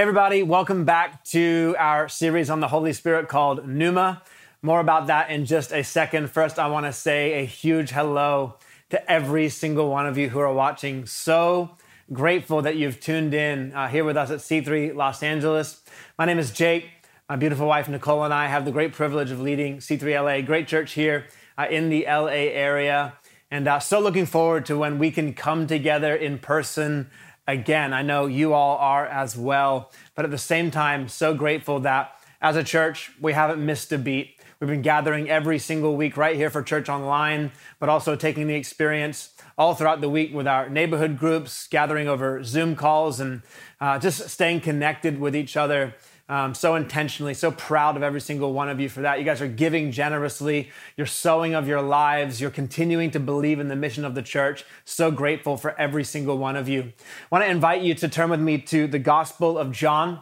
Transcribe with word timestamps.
Everybody, 0.00 0.42
welcome 0.42 0.86
back 0.86 1.24
to 1.24 1.76
our 1.78 2.08
series 2.08 2.48
on 2.48 2.60
the 2.60 2.68
Holy 2.68 2.94
Spirit 2.94 3.28
called 3.28 3.68
Pneuma. 3.68 4.22
More 4.62 4.80
about 4.80 5.08
that 5.08 5.28
in 5.28 5.44
just 5.44 5.72
a 5.72 5.84
second. 5.84 6.30
First, 6.30 6.58
I 6.58 6.68
want 6.68 6.86
to 6.86 6.92
say 6.94 7.42
a 7.42 7.44
huge 7.44 7.90
hello 7.90 8.54
to 8.88 9.12
every 9.12 9.50
single 9.50 9.90
one 9.90 10.06
of 10.06 10.16
you 10.16 10.30
who 10.30 10.38
are 10.38 10.54
watching. 10.54 11.04
So 11.04 11.76
grateful 12.14 12.62
that 12.62 12.76
you've 12.76 12.98
tuned 12.98 13.34
in 13.34 13.74
uh, 13.74 13.88
here 13.88 14.02
with 14.02 14.16
us 14.16 14.30
at 14.30 14.38
C3 14.38 14.94
Los 14.96 15.22
Angeles. 15.22 15.82
My 16.18 16.24
name 16.24 16.38
is 16.38 16.50
Jake. 16.50 16.88
My 17.28 17.36
beautiful 17.36 17.66
wife, 17.66 17.86
Nicole, 17.86 18.24
and 18.24 18.32
I 18.32 18.46
have 18.46 18.64
the 18.64 18.72
great 18.72 18.94
privilege 18.94 19.30
of 19.30 19.42
leading 19.42 19.80
C3 19.80 20.24
LA, 20.24 20.40
great 20.40 20.66
church 20.66 20.92
here 20.92 21.26
uh, 21.58 21.66
in 21.70 21.90
the 21.90 22.06
LA 22.06 22.48
area. 22.56 23.18
And 23.50 23.68
uh, 23.68 23.80
so 23.80 24.00
looking 24.00 24.24
forward 24.24 24.64
to 24.66 24.78
when 24.78 24.98
we 24.98 25.10
can 25.10 25.34
come 25.34 25.66
together 25.66 26.16
in 26.16 26.38
person 26.38 27.10
again. 27.46 27.92
I 27.92 28.02
know 28.02 28.26
you 28.26 28.52
all 28.52 28.76
are 28.78 29.06
as 29.06 29.36
well. 29.36 29.90
But 30.14 30.24
at 30.24 30.30
the 30.30 30.38
same 30.38 30.70
time, 30.70 31.08
so 31.08 31.34
grateful 31.34 31.80
that 31.80 32.12
as 32.40 32.56
a 32.56 32.64
church, 32.64 33.10
we 33.20 33.32
haven't 33.32 33.64
missed 33.64 33.92
a 33.92 33.98
beat. 33.98 34.36
We've 34.60 34.68
been 34.68 34.82
gathering 34.82 35.30
every 35.30 35.58
single 35.58 35.96
week 35.96 36.16
right 36.16 36.36
here 36.36 36.50
for 36.50 36.62
Church 36.62 36.88
Online, 36.88 37.50
but 37.78 37.88
also 37.88 38.14
taking 38.14 38.46
the 38.46 38.54
experience 38.54 39.30
all 39.56 39.74
throughout 39.74 40.00
the 40.00 40.08
week 40.08 40.34
with 40.34 40.46
our 40.46 40.68
neighborhood 40.68 41.18
groups, 41.18 41.66
gathering 41.66 42.08
over 42.08 42.44
Zoom 42.44 42.76
calls, 42.76 43.20
and 43.20 43.42
uh, 43.80 43.98
just 43.98 44.28
staying 44.28 44.60
connected 44.60 45.18
with 45.18 45.34
each 45.34 45.56
other 45.56 45.94
um, 46.30 46.54
so 46.54 46.76
intentionally. 46.76 47.34
So 47.34 47.50
proud 47.50 47.96
of 47.96 48.04
every 48.04 48.20
single 48.20 48.52
one 48.52 48.68
of 48.68 48.78
you 48.78 48.88
for 48.88 49.00
that. 49.00 49.18
You 49.18 49.24
guys 49.24 49.42
are 49.42 49.48
giving 49.48 49.90
generously. 49.90 50.70
You're 50.96 51.08
sowing 51.08 51.54
of 51.54 51.66
your 51.66 51.82
lives. 51.82 52.40
You're 52.40 52.52
continuing 52.52 53.10
to 53.10 53.20
believe 53.20 53.58
in 53.58 53.66
the 53.66 53.74
mission 53.74 54.04
of 54.04 54.14
the 54.14 54.22
church. 54.22 54.64
So 54.84 55.10
grateful 55.10 55.56
for 55.56 55.78
every 55.78 56.04
single 56.04 56.38
one 56.38 56.54
of 56.54 56.68
you. 56.68 56.82
I 56.82 56.92
want 57.32 57.44
to 57.44 57.50
invite 57.50 57.82
you 57.82 57.94
to 57.94 58.08
turn 58.08 58.30
with 58.30 58.38
me 58.38 58.58
to 58.58 58.86
the 58.86 59.00
Gospel 59.00 59.58
of 59.58 59.72
John, 59.72 60.20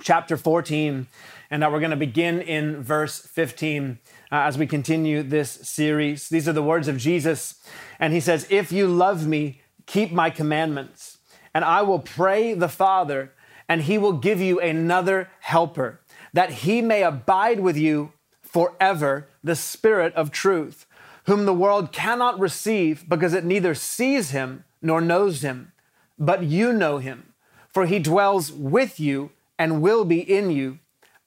chapter 0.00 0.36
14. 0.36 1.08
And 1.50 1.64
uh, 1.64 1.68
we're 1.70 1.80
going 1.80 1.90
to 1.90 1.96
begin 1.96 2.40
in 2.40 2.80
verse 2.80 3.18
15 3.18 3.98
uh, 4.30 4.36
as 4.36 4.56
we 4.56 4.68
continue 4.68 5.24
this 5.24 5.50
series. 5.50 6.28
These 6.28 6.48
are 6.48 6.52
the 6.52 6.62
words 6.62 6.86
of 6.86 6.96
Jesus. 6.96 7.60
And 7.98 8.12
he 8.12 8.20
says, 8.20 8.46
If 8.50 8.70
you 8.70 8.86
love 8.86 9.26
me, 9.26 9.62
keep 9.86 10.12
my 10.12 10.30
commandments, 10.30 11.18
and 11.52 11.64
I 11.64 11.82
will 11.82 11.98
pray 11.98 12.54
the 12.54 12.68
Father 12.68 13.32
and 13.68 13.82
he 13.82 13.98
will 13.98 14.12
give 14.12 14.40
you 14.40 14.60
another 14.60 15.30
helper, 15.40 16.00
that 16.32 16.50
he 16.50 16.82
may 16.82 17.02
abide 17.02 17.60
with 17.60 17.76
you 17.76 18.12
forever, 18.42 19.28
the 19.42 19.56
Spirit 19.56 20.14
of 20.14 20.30
truth, 20.30 20.86
whom 21.26 21.46
the 21.46 21.54
world 21.54 21.92
cannot 21.92 22.38
receive 22.38 23.08
because 23.08 23.34
it 23.34 23.44
neither 23.44 23.74
sees 23.74 24.30
him 24.30 24.64
nor 24.82 25.00
knows 25.00 25.42
him. 25.42 25.72
But 26.18 26.44
you 26.44 26.72
know 26.72 26.98
him, 26.98 27.34
for 27.68 27.86
he 27.86 27.98
dwells 27.98 28.52
with 28.52 29.00
you 29.00 29.30
and 29.58 29.82
will 29.82 30.04
be 30.04 30.20
in 30.20 30.50
you. 30.50 30.78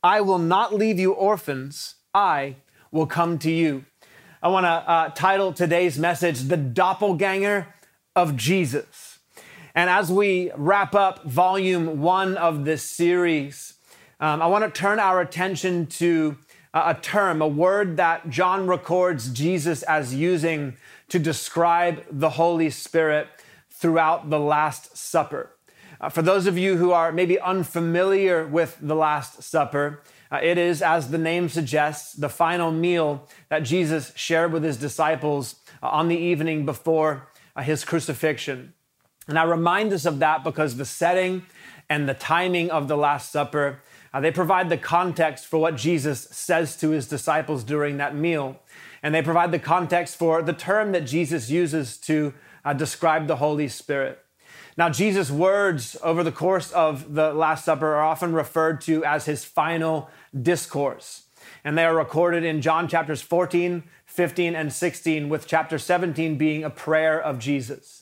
I 0.04 0.22
will 0.22 0.40
not 0.40 0.74
leave 0.74 1.00
you 1.00 1.12
orphans, 1.12 1.96
I 2.14 2.58
will 2.92 3.08
come 3.08 3.38
to 3.40 3.52
you. 3.52 3.86
I 4.42 4.50
want 4.50 4.66
to 4.66 4.70
uh, 4.70 5.10
title 5.10 5.52
today's 5.52 5.98
message, 5.98 6.42
The 6.44 6.58
Doppelganger 6.58 7.68
of 8.16 8.36
Jesus. 8.36 9.06
And 9.78 9.92
as 9.92 10.11
we 10.11 10.50
wrap 10.56 10.95
up 10.95 11.23
volume 11.25 12.02
one 12.02 12.36
of 12.36 12.66
this 12.66 12.81
series, 12.81 13.75
um, 14.19 14.42
I 14.42 14.47
want 14.47 14.64
to 14.66 14.72
turn 14.72 14.97
our 14.97 15.22
attention 15.22 15.86
to 15.86 16.36
a 16.73 16.95
term, 16.95 17.44
a 17.44 17.47
word 17.47 17.97
that 17.97 18.28
John 18.28 18.66
records 18.66 19.31
Jesus 19.31 19.84
as 19.84 20.16
using 20.16 20.78
to 21.09 21.19
describe 21.19 22.03
the 22.09 22.31
Holy 22.31 22.72
Spirit 22.72 23.28
throughout 23.69 24.31
the 24.31 24.39
Last 24.39 24.97
Supper. 24.97 25.52
Uh, 26.02 26.09
for 26.09 26.23
those 26.23 26.47
of 26.47 26.58
you 26.58 26.78
who 26.78 26.91
are 26.91 27.12
maybe 27.12 27.39
unfamiliar 27.39 28.47
with 28.47 28.80
the 28.81 28.95
Last 28.95 29.44
Supper, 29.44 30.02
uh, 30.31 30.39
it 30.41 30.58
is, 30.58 30.81
as 30.81 31.12
the 31.12 31.19
name 31.19 31.50
suggests, 31.50 32.14
the 32.14 32.30
final 32.30 32.72
meal 32.72 33.28
that 33.50 33.59
Jesus 33.59 34.12
shared 34.16 34.52
with 34.52 34.64
his 34.64 34.78
disciples 34.78 35.57
uh, 35.84 35.90
on 35.90 36.07
the 36.07 36.18
evening 36.18 36.66
before 36.66 37.28
uh, 37.56 37.62
his 37.62 37.85
crucifixion. 37.85 38.73
And 39.28 39.38
I 39.38 39.44
remind 39.44 39.92
us 39.94 40.06
of 40.06 40.20
that 40.20 40.44
because 40.44 40.78
the 40.78 40.86
setting 40.86 41.46
and 41.90 42.08
the 42.08 42.14
timing 42.14 42.72
of 42.72 42.88
the 42.88 42.98
Last 42.98 43.32
Supper, 43.32 43.82
uh, 44.14 44.20
they 44.22 44.32
provide 44.32 44.70
the 44.70 44.78
context 44.78 45.46
for 45.46 45.58
what 45.58 45.76
Jesus 45.76 46.22
says 46.32 46.78
to 46.78 46.92
his 46.92 47.08
disciples 47.08 47.64
during 47.64 47.98
that 47.98 48.16
meal. 48.16 48.60
And 49.04 49.14
they 49.14 49.22
provide 49.22 49.52
the 49.52 49.60
context 49.60 50.18
for 50.18 50.42
the 50.42 50.54
term 50.54 50.92
that 50.94 51.06
Jesus 51.06 51.50
uses 51.50 51.98
to 51.98 52.34
uh, 52.66 52.74
describe 52.74 53.28
the 53.28 53.38
Holy 53.38 53.68
Spirit. 53.68 54.20
Now, 54.78 54.90
Jesus' 54.90 55.32
words 55.32 55.98
over 56.04 56.24
the 56.24 56.32
course 56.32 56.72
of 56.72 57.16
the 57.16 57.34
Last 57.34 57.66
Supper 57.66 57.96
are 57.96 58.04
often 58.04 58.34
referred 58.34 58.82
to 58.82 59.04
as 59.04 59.26
his 59.26 59.44
final 59.44 60.09
discourse. 60.40 61.24
And 61.64 61.78
they 61.78 61.86
are 61.86 61.96
recorded 61.96 62.44
in 62.44 62.62
John 62.62 62.88
chapters 62.88 63.22
14, 63.22 63.84
15, 64.06 64.56
and 64.56 64.72
16, 64.72 65.30
with 65.30 65.48
chapter 65.48 65.80
17 65.80 66.38
being 66.38 66.64
a 66.64 66.70
prayer 66.70 67.20
of 67.20 67.40
Jesus. 67.40 67.97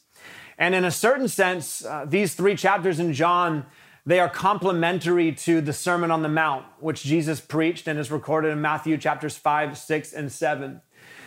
And 0.57 0.73
in 0.73 0.85
a 0.85 0.91
certain 0.91 1.27
sense, 1.27 1.83
uh, 1.85 2.05
these 2.07 2.33
three 2.33 2.55
chapters 2.55 2.99
in 2.99 3.13
John, 3.13 3.65
they 4.05 4.19
are 4.19 4.29
complementary 4.29 5.31
to 5.33 5.61
the 5.61 5.73
Sermon 5.73 6.11
on 6.11 6.21
the 6.21 6.29
Mount, 6.29 6.65
which 6.79 7.03
Jesus 7.03 7.41
preached 7.41 7.87
and 7.87 7.99
is 7.99 8.11
recorded 8.11 8.51
in 8.51 8.61
Matthew 8.61 8.97
chapters 8.97 9.35
5, 9.35 9.77
6, 9.77 10.13
and 10.13 10.31
7. 10.31 10.81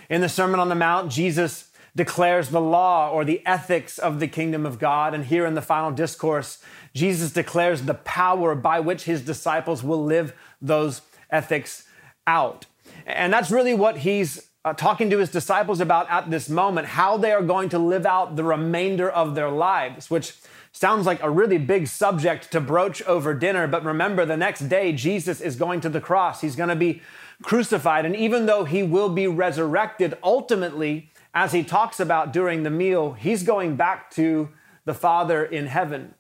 In 0.09 0.21
the 0.21 0.29
Sermon 0.29 0.61
on 0.61 0.69
the 0.69 0.75
Mount, 0.75 1.11
Jesus 1.11 1.69
declares 1.95 2.51
the 2.51 2.61
law 2.61 3.11
or 3.11 3.25
the 3.25 3.45
ethics 3.45 3.99
of 3.99 4.21
the 4.21 4.29
kingdom 4.29 4.65
of 4.65 4.79
God. 4.79 5.13
And 5.13 5.25
here 5.25 5.45
in 5.45 5.55
the 5.55 5.63
final 5.63 5.91
discourse, 5.91 6.63
Jesus 6.95 7.33
declares 7.33 7.83
the 7.83 7.95
power 7.95 8.55
by 8.55 8.81
which 8.81 9.05
his 9.05 9.23
disciples 9.23 9.83
will 9.83 10.03
live 10.03 10.33
those 10.63 11.03
ethics 11.31 11.85
out. 12.27 12.67
And 13.05 13.33
that's 13.33 13.51
really 13.51 13.75
what 13.75 13.99
he's 13.99 14.48
uh, 14.69 14.75
talking 14.75 15.09
to 15.09 15.19
his 15.19 15.31
disciples 15.31 15.81
about 15.81 16.11
at 16.11 16.31
this 16.31 16.51
moment 16.51 16.89
how 16.89 17.17
they 17.17 17.33
are 17.33 17.43
going 17.43 17.71
to 17.71 17.79
live 17.79 18.05
out 18.05 18.37
the 18.37 18.45
remainder 18.45 19.09
of 19.09 19.35
their 19.35 19.49
lives, 19.49 20.11
which 20.11 20.35
sounds 20.73 21.07
like 21.07 21.23
a 21.23 21.31
really 21.31 21.57
big 21.57 21.87
subject 21.87 22.53
to 22.53 22.61
broach 22.61 23.03
over 23.05 23.33
dinner. 23.33 23.67
But 23.67 23.83
remember, 23.83 24.27
the 24.27 24.37
next 24.37 24.69
day, 24.69 24.93
Jesus 24.93 25.41
is 25.41 25.57
going 25.57 25.81
to 25.81 25.89
the 25.89 26.03
cross. 26.03 26.43
He's 26.43 26.55
going 26.55 26.69
to 26.69 26.77
be 26.77 27.01
crucified. 27.43 28.05
And 28.05 28.15
even 28.15 28.45
though 28.45 28.65
he 28.65 28.83
will 28.83 29.09
be 29.09 29.27
resurrected, 29.27 30.19
ultimately, 30.23 31.11
as 31.33 31.53
he 31.53 31.65
talks 31.65 31.99
about 31.99 32.33
during 32.33 32.63
the 32.63 32.71
meal, 32.71 33.13
he's 33.13 33.43
going 33.43 33.77
back 33.77 34.11
to 34.13 34.51
the 34.85 34.95
Father 34.95 35.45
in 35.45 35.67
heaven. 35.67 36.15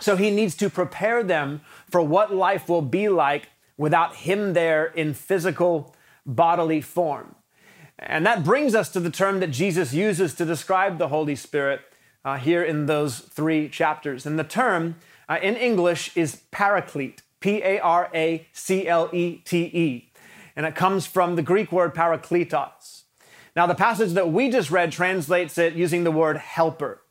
So 0.00 0.16
he 0.16 0.30
needs 0.30 0.54
to 0.56 0.70
prepare 0.70 1.22
them 1.22 1.60
for 1.90 2.00
what 2.00 2.34
life 2.34 2.70
will 2.70 2.82
be 2.82 3.10
like 3.10 3.50
without 3.76 4.16
him 4.16 4.54
there 4.54 4.86
in 4.86 5.12
physical 5.12 5.94
bodily 6.24 6.80
form. 6.80 7.34
And 7.98 8.26
that 8.26 8.44
brings 8.44 8.74
us 8.74 8.88
to 8.90 9.00
the 9.00 9.10
term 9.10 9.40
that 9.40 9.50
Jesus 9.50 9.92
uses 9.92 10.34
to 10.34 10.44
describe 10.44 10.98
the 10.98 11.08
Holy 11.08 11.36
Spirit 11.36 11.80
uh, 12.24 12.36
here 12.36 12.62
in 12.62 12.86
those 12.86 13.20
three 13.20 13.68
chapters. 13.68 14.26
And 14.26 14.38
the 14.38 14.44
term 14.44 14.96
uh, 15.28 15.38
in 15.42 15.56
English 15.56 16.16
is 16.16 16.42
paraclete, 16.50 17.22
P 17.40 17.62
A 17.62 17.78
R 17.80 18.10
A 18.14 18.46
C 18.52 18.88
L 18.88 19.10
E 19.12 19.36
T 19.44 19.70
E. 19.72 20.10
And 20.56 20.66
it 20.66 20.74
comes 20.74 21.06
from 21.06 21.36
the 21.36 21.42
Greek 21.42 21.72
word 21.72 21.94
parakletos. 21.94 23.02
Now, 23.54 23.66
the 23.66 23.74
passage 23.74 24.12
that 24.12 24.32
we 24.32 24.50
just 24.50 24.70
read 24.70 24.92
translates 24.92 25.58
it 25.58 25.74
using 25.74 26.04
the 26.04 26.10
word 26.10 26.38
helper, 26.38 27.02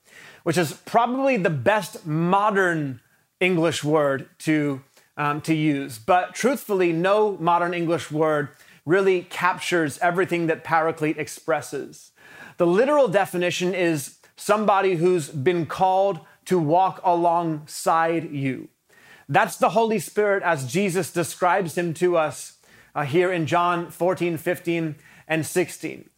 which 0.44 0.58
is 0.58 0.74
probably 0.74 1.38
the 1.38 1.52
best 1.52 2.06
modern 2.06 3.00
English 3.40 3.84
word 3.84 4.28
to, 4.40 4.82
um, 5.18 5.42
to 5.42 5.54
use. 5.54 6.00
But 6.00 6.34
truthfully, 6.34 6.94
no 6.94 7.38
modern 7.40 7.74
English 7.74 8.12
word 8.12 8.50
really 8.86 9.24
captures 9.24 9.98
everything 10.00 10.48
that 10.48 10.64
paraclete 10.64 11.18
expresses. 11.18 12.12
The 12.58 12.68
literal 12.68 13.08
definition 13.08 13.74
is 13.74 14.18
somebody 14.36 14.96
who's 14.96 15.30
been 15.30 15.66
called 15.66 16.20
to 16.46 16.58
walk 16.58 17.00
alongside 17.04 18.32
you. 18.32 18.70
That's 19.30 19.56
the 19.56 19.70
Holy 19.70 20.00
Spirit 20.00 20.44
as 20.44 20.72
Jesus 20.72 21.12
describes 21.12 21.78
him 21.78 21.94
to 21.96 22.18
us 22.18 22.58
uh, 22.94 23.04
here 23.04 23.32
in 23.32 23.46
John 23.46 23.90
14, 23.90 24.38
15, 24.38 24.96
and 25.28 25.46
16. 25.46 26.10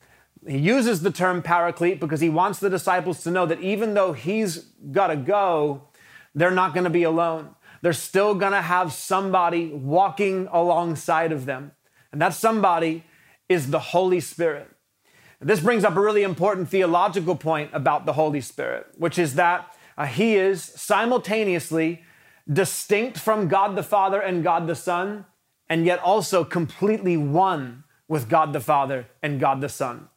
He 0.48 0.57
uses 0.57 1.01
the 1.01 1.12
term 1.12 1.42
paraclete 1.42 2.00
because 2.00 2.21
he 2.21 2.30
wants 2.30 2.60
the 2.60 2.69
disciples 2.69 3.24
to 3.24 3.31
know 3.31 3.45
that 3.45 3.62
even 3.62 3.94
though 3.94 4.13
he's 4.13 4.57
got 4.92 5.07
to 5.07 5.15
go, 5.15 5.83
they're 6.33 6.51
not 6.51 6.74
going 6.74 6.83
to 6.86 6.89
be 6.89 7.04
alone. 7.04 7.56
They're 7.81 7.94
still 7.94 8.33
going 8.33 8.54
to 8.54 8.62
have 8.62 8.94
somebody 8.94 9.68
walking 9.68 10.48
alongside 10.51 11.31
of 11.31 11.45
them. 11.45 11.74
And 12.13 12.21
that 12.21 12.33
somebody 12.33 13.04
is 13.50 13.71
the 13.71 13.80
Holy 13.80 14.21
Spirit. 14.21 14.69
This 15.42 15.60
brings 15.60 15.83
up 15.83 15.98
a 15.98 16.00
really 16.00 16.24
important 16.24 16.69
theological 16.69 17.36
point 17.36 17.71
about 17.74 18.06
the 18.06 18.13
Holy 18.13 18.39
Spirit, 18.39 18.88
which 18.98 19.19
is 19.19 19.36
that 19.36 19.75
uh, 19.98 20.06
he 20.06 20.36
is 20.36 20.63
simultaneously 20.63 22.04
distinct 22.51 23.18
from 23.18 23.48
God 23.48 23.75
the 23.75 23.83
Father 23.83 24.21
and 24.21 24.44
God 24.44 24.68
the 24.68 24.75
Son, 24.75 25.25
and 25.68 25.86
yet 25.86 26.00
also 26.00 26.45
completely 26.45 27.18
one 27.18 27.83
with 28.07 28.30
God 28.30 28.54
the 28.54 28.62
Father 28.62 29.07
and 29.21 29.39
God 29.39 29.60
the 29.60 29.68
Son. 29.68 30.07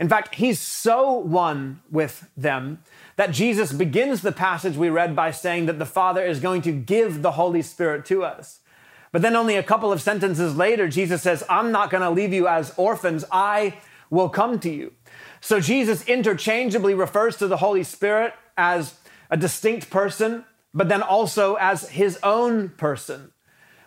In 0.00 0.08
fact, 0.08 0.34
he's 0.34 0.58
so 0.58 1.12
one 1.12 1.80
with 1.88 2.28
them 2.36 2.80
that 3.14 3.30
Jesus 3.30 3.72
begins 3.72 4.22
the 4.22 4.32
passage 4.32 4.76
we 4.76 4.88
read 4.88 5.14
by 5.14 5.30
saying 5.30 5.66
that 5.66 5.78
the 5.78 5.86
Father 5.86 6.24
is 6.24 6.40
going 6.40 6.62
to 6.62 6.72
give 6.72 7.22
the 7.22 7.32
Holy 7.32 7.62
Spirit 7.62 8.04
to 8.06 8.24
us. 8.24 8.58
But 9.14 9.22
then 9.22 9.36
only 9.36 9.54
a 9.54 9.62
couple 9.62 9.92
of 9.92 10.02
sentences 10.02 10.56
later, 10.56 10.88
Jesus 10.88 11.22
says, 11.22 11.44
I'm 11.48 11.70
not 11.70 11.88
going 11.88 12.02
to 12.02 12.10
leave 12.10 12.32
you 12.32 12.48
as 12.48 12.74
orphans. 12.76 13.24
I 13.30 13.78
will 14.10 14.28
come 14.28 14.58
to 14.58 14.68
you. 14.68 14.92
So 15.40 15.60
Jesus 15.60 16.04
interchangeably 16.08 16.94
refers 16.94 17.36
to 17.36 17.46
the 17.46 17.58
Holy 17.58 17.84
Spirit 17.84 18.34
as 18.58 18.96
a 19.30 19.36
distinct 19.36 19.88
person, 19.88 20.44
but 20.74 20.88
then 20.88 21.00
also 21.00 21.54
as 21.54 21.90
his 21.90 22.18
own 22.24 22.70
person, 22.70 23.30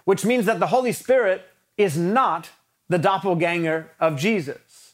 which 0.06 0.24
means 0.24 0.46
that 0.46 0.62
the 0.62 0.68
Holy 0.68 0.94
Spirit 0.94 1.42
is 1.76 1.98
not 1.98 2.52
the 2.88 2.98
doppelganger 2.98 3.92
of 4.00 4.18
Jesus. 4.18 4.94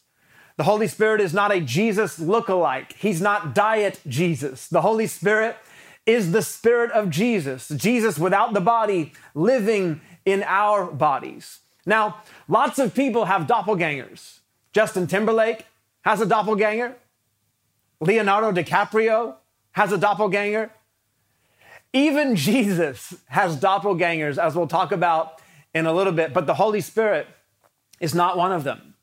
The 0.56 0.64
Holy 0.64 0.88
Spirit 0.88 1.20
is 1.20 1.32
not 1.32 1.52
a 1.52 1.60
Jesus 1.60 2.18
look-alike. 2.18 2.94
He's 2.94 3.20
not 3.20 3.54
diet 3.54 4.00
Jesus. 4.08 4.66
The 4.66 4.80
Holy 4.80 5.06
Spirit 5.06 5.56
is 6.06 6.32
the 6.32 6.42
Spirit 6.42 6.90
of 6.90 7.08
Jesus, 7.08 7.68
Jesus 7.68 8.18
without 8.18 8.52
the 8.52 8.60
body 8.60 9.12
living 9.34 10.00
in 10.24 10.42
our 10.44 10.86
bodies. 10.86 11.60
Now, 11.86 12.22
lots 12.48 12.78
of 12.78 12.94
people 12.94 13.26
have 13.26 13.46
doppelgangers. 13.46 14.38
Justin 14.72 15.06
Timberlake 15.06 15.66
has 16.02 16.20
a 16.20 16.26
doppelganger. 16.26 16.96
Leonardo 18.00 18.52
DiCaprio 18.52 19.36
has 19.72 19.92
a 19.92 19.98
doppelganger. 19.98 20.70
Even 21.92 22.36
Jesus 22.36 23.14
has 23.28 23.58
doppelgangers, 23.58 24.38
as 24.38 24.54
we'll 24.54 24.66
talk 24.66 24.92
about 24.92 25.40
in 25.74 25.86
a 25.86 25.92
little 25.92 26.12
bit, 26.12 26.32
but 26.32 26.46
the 26.46 26.54
Holy 26.54 26.80
Spirit 26.80 27.26
is 28.00 28.14
not 28.14 28.36
one 28.36 28.52
of 28.52 28.64
them. 28.64 28.94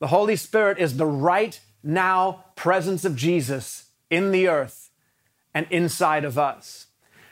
The 0.00 0.08
Holy 0.08 0.36
Spirit 0.36 0.78
is 0.78 0.96
the 0.96 1.06
right 1.06 1.60
now 1.82 2.44
presence 2.56 3.04
of 3.04 3.16
Jesus 3.16 3.86
in 4.10 4.32
the 4.32 4.48
earth 4.48 4.90
and 5.54 5.66
inside 5.70 6.24
of 6.24 6.38
us. 6.38 6.87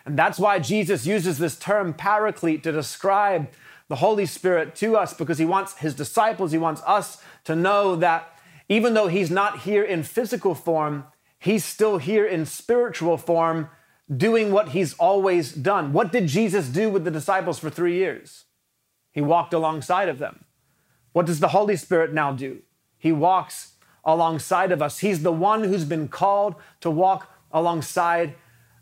And 0.06 0.17
that's 0.17 0.38
why 0.38 0.61
Jesus 0.61 1.05
uses 1.05 1.38
this 1.38 1.58
term 1.58 1.93
paraclete 1.93 2.62
to 2.62 2.73
describe 2.73 3.49
the 3.88 3.97
Holy 3.97 4.25
Spirit 4.25 4.75
to 4.76 4.97
us 4.97 5.12
because 5.12 5.38
he 5.38 5.44
wants 5.44 5.79
his 5.79 5.94
disciples, 5.94 6.53
he 6.53 6.58
wants 6.58 6.81
us 6.87 7.23
to 7.44 7.56
know 7.56 7.97
that 7.97 8.32
even 8.69 8.94
though 8.94 9.08
he's 9.08 9.31
not 9.31 9.61
here 9.61 9.82
in 9.82 10.03
physical 10.03 10.55
form, 10.55 11.05
he's 11.38 11.64
still 11.64 11.99
here 11.99 12.25
in 12.25 12.47
spiritual 12.47 13.17
form 13.17 13.69
doing 14.14 14.53
what 14.53 14.70
he's 14.70 14.94
always 14.94 15.53
done. 15.53 15.93
What 15.93 16.12
did 16.12 16.29
Jesus 16.29 16.69
do 16.69 16.88
with 16.88 17.05
the 17.05 17.11
disciples 17.11 17.59
for 17.59 17.70
three 17.70 17.94
years? 17.94 18.44
He 19.12 19.20
walked 19.20 19.52
alongside 19.52 20.09
of 20.09 20.19
them. 20.19 20.44
What 21.12 21.26
does 21.26 21.41
the 21.41 21.49
Holy 21.49 21.76
Spirit 21.76 22.12
now 22.12 22.32
do? 22.32 22.62
He 22.99 23.11
walks 23.11 23.73
alongside 24.05 24.70
of 24.70 24.82
us. 24.82 24.99
He's 24.99 25.23
the 25.23 25.32
one 25.32 25.64
who's 25.64 25.85
been 25.85 26.06
called 26.06 26.55
to 26.81 26.91
walk 26.91 27.32
alongside 27.50 28.35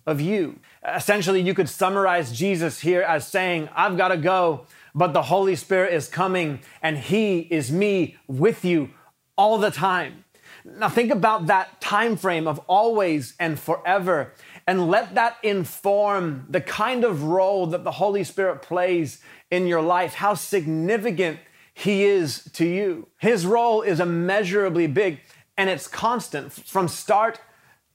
of 0.06 0.20
you. 0.20 0.58
Essentially, 0.86 1.40
you 1.40 1.54
could 1.54 1.68
summarize 1.68 2.32
Jesus 2.32 2.80
here 2.80 3.02
as 3.02 3.26
saying, 3.26 3.68
I've 3.74 3.96
got 3.96 4.08
to 4.08 4.16
go, 4.16 4.66
but 4.94 5.12
the 5.12 5.22
Holy 5.22 5.56
Spirit 5.56 5.92
is 5.92 6.08
coming 6.08 6.60
and 6.82 6.98
He 6.98 7.40
is 7.40 7.72
me 7.72 8.16
with 8.26 8.64
you 8.64 8.90
all 9.36 9.58
the 9.58 9.70
time. 9.70 10.24
Now 10.64 10.88
think 10.88 11.10
about 11.10 11.46
that 11.46 11.80
time 11.80 12.16
frame 12.16 12.46
of 12.46 12.58
always 12.66 13.34
and 13.38 13.58
forever 13.58 14.32
and 14.66 14.88
let 14.88 15.14
that 15.14 15.36
inform 15.42 16.46
the 16.48 16.60
kind 16.60 17.04
of 17.04 17.24
role 17.24 17.66
that 17.66 17.84
the 17.84 17.90
Holy 17.90 18.24
Spirit 18.24 18.62
plays 18.62 19.20
in 19.50 19.66
your 19.66 19.82
life, 19.82 20.14
how 20.14 20.34
significant 20.34 21.38
he 21.74 22.04
is 22.04 22.48
to 22.54 22.64
you. 22.64 23.08
His 23.18 23.44
role 23.44 23.82
is 23.82 24.00
immeasurably 24.00 24.86
big 24.86 25.20
and 25.58 25.68
it's 25.68 25.86
constant 25.86 26.52
from 26.52 26.88
start 26.88 27.40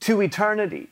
to 0.01 0.21
eternity. 0.21 0.89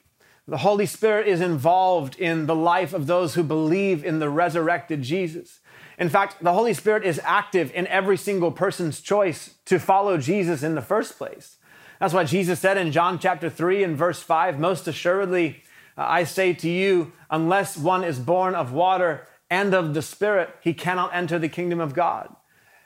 The 0.49 0.57
Holy 0.57 0.85
Spirit 0.85 1.27
is 1.27 1.41
involved 1.41 2.17
in 2.17 2.45
the 2.45 2.55
life 2.55 2.93
of 2.93 3.05
those 3.05 3.35
who 3.35 3.43
believe 3.43 4.05
in 4.05 4.19
the 4.19 4.29
resurrected 4.29 5.01
Jesus. 5.01 5.59
In 5.99 6.07
fact, 6.07 6.41
the 6.41 6.53
Holy 6.53 6.73
Spirit 6.73 7.03
is 7.03 7.19
active 7.23 7.69
in 7.73 7.85
every 7.87 8.15
single 8.15 8.51
person's 8.51 9.01
choice 9.01 9.55
to 9.65 9.77
follow 9.77 10.17
Jesus 10.17 10.63
in 10.63 10.75
the 10.75 10.81
first 10.81 11.17
place. 11.17 11.57
That's 11.99 12.13
why 12.13 12.23
Jesus 12.23 12.59
said 12.59 12.77
in 12.77 12.93
John 12.93 13.19
chapter 13.19 13.49
3 13.49 13.83
and 13.83 13.97
verse 13.97 14.21
5 14.21 14.57
Most 14.57 14.87
assuredly, 14.87 15.63
uh, 15.97 16.05
I 16.07 16.23
say 16.23 16.53
to 16.53 16.69
you, 16.69 17.11
unless 17.29 17.75
one 17.75 18.05
is 18.05 18.19
born 18.19 18.55
of 18.55 18.71
water 18.71 19.27
and 19.49 19.73
of 19.73 19.93
the 19.93 20.01
Spirit, 20.01 20.49
he 20.61 20.73
cannot 20.73 21.13
enter 21.13 21.37
the 21.37 21.49
kingdom 21.49 21.81
of 21.81 21.93
God. 21.93 22.33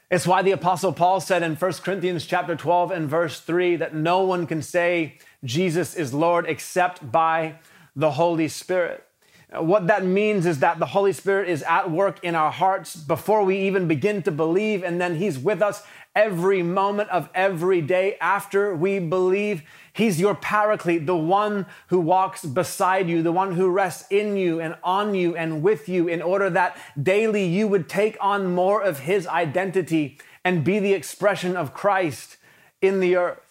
It's 0.10 0.28
why 0.28 0.42
the 0.42 0.52
apostle 0.52 0.94
Paul 0.94 1.20
said 1.20 1.44
in 1.44 1.56
1 1.56 1.74
Corinthians 1.84 2.26
chapter 2.26 2.56
12 2.56 2.92
and 2.92 3.10
verse 3.10 3.40
3 3.40 3.78
that 3.78 3.94
no 3.96 4.24
one 4.24 4.48
can 4.48 4.62
say 4.62 5.20
Jesus 5.44 5.96
is 5.96 6.14
Lord 6.14 6.46
except 6.48 7.12
by 7.12 7.56
the 7.96 8.12
Holy 8.12 8.48
Spirit. 8.48 9.06
What 9.54 9.88
that 9.88 10.06
means 10.06 10.46
is 10.46 10.60
that 10.60 10.80
the 10.80 10.86
Holy 10.86 11.12
Spirit 11.12 11.50
is 11.50 11.62
at 11.64 11.92
work 11.92 12.24
in 12.24 12.36
our 12.36 12.52
hearts 12.52 12.96
before 12.96 13.44
we 13.44 13.58
even 13.60 13.88
begin 13.88 14.22
to 14.24 14.32
believe, 14.32 14.82
and 14.82 15.02
then 15.02 15.16
He's 15.16 15.38
with 15.38 15.62
us 15.62 15.84
every 16.16 16.64
moment 16.64 17.10
of 17.10 17.30
every 17.36 17.82
day 17.82 18.18
after 18.22 18.74
we 18.76 19.00
believe. 19.00 19.64
He's 19.94 20.22
your 20.22 20.36
paraclete, 20.36 21.06
the 21.06 21.18
one 21.18 21.66
who 21.88 22.00
walks 22.00 22.46
beside 22.46 23.10
you, 23.10 23.22
the 23.22 23.32
one 23.32 23.56
who 23.56 23.70
rests 23.70 24.10
in 24.10 24.38
you 24.38 24.62
and 24.62 24.76
on 24.84 25.16
you 25.16 25.36
and 25.36 25.62
with 25.62 25.90
you 25.90 26.08
in 26.08 26.22
order 26.22 26.50
that 26.50 26.78
daily 27.02 27.46
you 27.46 27.68
would 27.68 27.90
take 27.90 28.18
on 28.22 28.54
more 28.54 28.82
of 28.82 29.00
his 29.00 29.28
identity 29.28 30.18
and 30.46 30.64
be 30.64 30.80
the 30.80 30.94
expression 30.94 31.58
of 31.58 31.74
Christ 31.74 32.38
in 32.82 33.02
the 33.02 33.18
earth. 33.18 33.51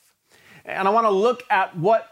And 0.70 0.88
I 0.88 0.90
want 0.90 1.06
to 1.06 1.10
look 1.10 1.44
at 1.50 1.76
what 1.76 2.08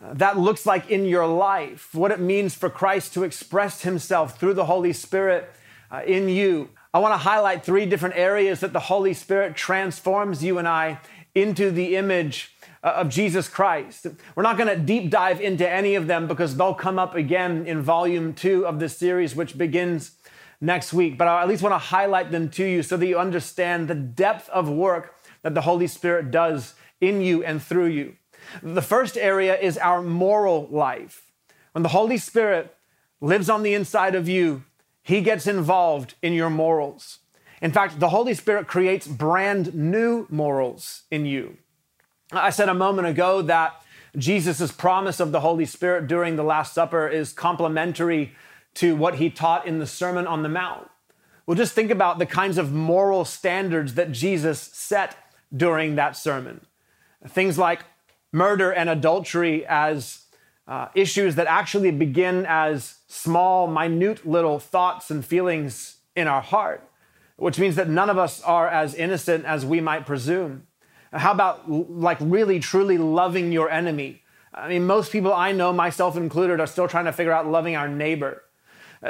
that 0.00 0.38
looks 0.38 0.64
like 0.64 0.90
in 0.90 1.04
your 1.04 1.26
life, 1.26 1.94
what 1.94 2.10
it 2.10 2.20
means 2.20 2.54
for 2.54 2.70
Christ 2.70 3.14
to 3.14 3.24
express 3.24 3.82
himself 3.82 4.38
through 4.38 4.54
the 4.54 4.64
Holy 4.64 4.92
Spirit 4.92 5.50
uh, 5.90 6.02
in 6.06 6.28
you. 6.28 6.70
I 6.92 6.98
want 6.98 7.12
to 7.12 7.18
highlight 7.18 7.64
three 7.64 7.86
different 7.86 8.16
areas 8.16 8.60
that 8.60 8.72
the 8.72 8.80
Holy 8.80 9.14
Spirit 9.14 9.56
transforms 9.56 10.42
you 10.42 10.58
and 10.58 10.66
I 10.66 11.00
into 11.34 11.70
the 11.70 11.96
image 11.96 12.56
uh, 12.82 12.88
of 12.96 13.10
Jesus 13.10 13.48
Christ. 13.48 14.06
We're 14.34 14.42
not 14.42 14.56
going 14.56 14.74
to 14.74 14.82
deep 14.82 15.10
dive 15.10 15.40
into 15.40 15.68
any 15.68 15.94
of 15.94 16.06
them 16.06 16.26
because 16.26 16.56
they'll 16.56 16.74
come 16.74 16.98
up 16.98 17.14
again 17.14 17.66
in 17.66 17.82
volume 17.82 18.32
two 18.32 18.66
of 18.66 18.80
this 18.80 18.96
series, 18.96 19.36
which 19.36 19.58
begins 19.58 20.12
next 20.60 20.92
week. 20.92 21.18
But 21.18 21.28
I 21.28 21.42
at 21.42 21.48
least 21.48 21.62
want 21.62 21.74
to 21.74 21.78
highlight 21.78 22.30
them 22.30 22.48
to 22.50 22.64
you 22.64 22.82
so 22.82 22.96
that 22.96 23.06
you 23.06 23.18
understand 23.18 23.86
the 23.86 23.94
depth 23.94 24.48
of 24.48 24.68
work 24.68 25.14
that 25.42 25.54
the 25.54 25.62
Holy 25.62 25.86
Spirit 25.86 26.30
does 26.30 26.74
in 27.00 27.20
you 27.20 27.42
and 27.44 27.62
through 27.62 27.86
you. 27.86 28.16
The 28.62 28.82
first 28.82 29.16
area 29.16 29.58
is 29.58 29.78
our 29.78 30.02
moral 30.02 30.68
life. 30.70 31.22
When 31.72 31.82
the 31.82 31.90
Holy 31.90 32.18
Spirit 32.18 32.74
lives 33.20 33.48
on 33.48 33.62
the 33.62 33.74
inside 33.74 34.14
of 34.14 34.28
you, 34.28 34.64
he 35.02 35.20
gets 35.20 35.46
involved 35.46 36.14
in 36.22 36.32
your 36.32 36.50
morals. 36.50 37.18
In 37.62 37.72
fact, 37.72 38.00
the 38.00 38.08
Holy 38.08 38.34
Spirit 38.34 38.66
creates 38.66 39.06
brand 39.06 39.74
new 39.74 40.26
morals 40.30 41.02
in 41.10 41.26
you. 41.26 41.58
I 42.32 42.50
said 42.50 42.68
a 42.68 42.74
moment 42.74 43.08
ago 43.08 43.42
that 43.42 43.82
Jesus' 44.16 44.72
promise 44.72 45.20
of 45.20 45.32
the 45.32 45.40
Holy 45.40 45.66
Spirit 45.66 46.06
during 46.06 46.36
the 46.36 46.42
Last 46.42 46.74
Supper 46.74 47.06
is 47.06 47.32
complementary 47.32 48.32
to 48.74 48.96
what 48.96 49.16
he 49.16 49.30
taught 49.30 49.66
in 49.66 49.78
the 49.78 49.86
Sermon 49.86 50.26
on 50.26 50.42
the 50.42 50.48
Mount. 50.48 50.88
Well, 51.46 51.56
just 51.56 51.74
think 51.74 51.90
about 51.90 52.18
the 52.18 52.26
kinds 52.26 52.58
of 52.58 52.72
moral 52.72 53.24
standards 53.24 53.94
that 53.94 54.12
Jesus 54.12 54.60
set 54.60 55.16
during 55.54 55.96
that 55.96 56.16
sermon. 56.16 56.60
Things 57.28 57.58
like 57.58 57.84
murder 58.32 58.70
and 58.70 58.88
adultery 58.88 59.66
as 59.66 60.22
uh, 60.66 60.88
issues 60.94 61.34
that 61.34 61.46
actually 61.46 61.90
begin 61.90 62.46
as 62.48 62.98
small, 63.08 63.66
minute 63.66 64.26
little 64.26 64.58
thoughts 64.58 65.10
and 65.10 65.24
feelings 65.24 65.96
in 66.14 66.28
our 66.28 66.40
heart, 66.40 66.88
which 67.36 67.58
means 67.58 67.76
that 67.76 67.88
none 67.88 68.08
of 68.08 68.18
us 68.18 68.40
are 68.42 68.68
as 68.68 68.94
innocent 68.94 69.44
as 69.44 69.66
we 69.66 69.80
might 69.80 70.06
presume. 70.06 70.66
How 71.12 71.32
about 71.32 71.68
like 71.68 72.18
really 72.20 72.60
truly 72.60 72.98
loving 72.98 73.50
your 73.50 73.68
enemy? 73.68 74.22
I 74.54 74.68
mean, 74.68 74.86
most 74.86 75.10
people 75.10 75.32
I 75.32 75.52
know, 75.52 75.72
myself 75.72 76.16
included, 76.16 76.60
are 76.60 76.66
still 76.66 76.88
trying 76.88 77.06
to 77.06 77.12
figure 77.12 77.32
out 77.32 77.48
loving 77.48 77.76
our 77.76 77.88
neighbor. 77.88 78.42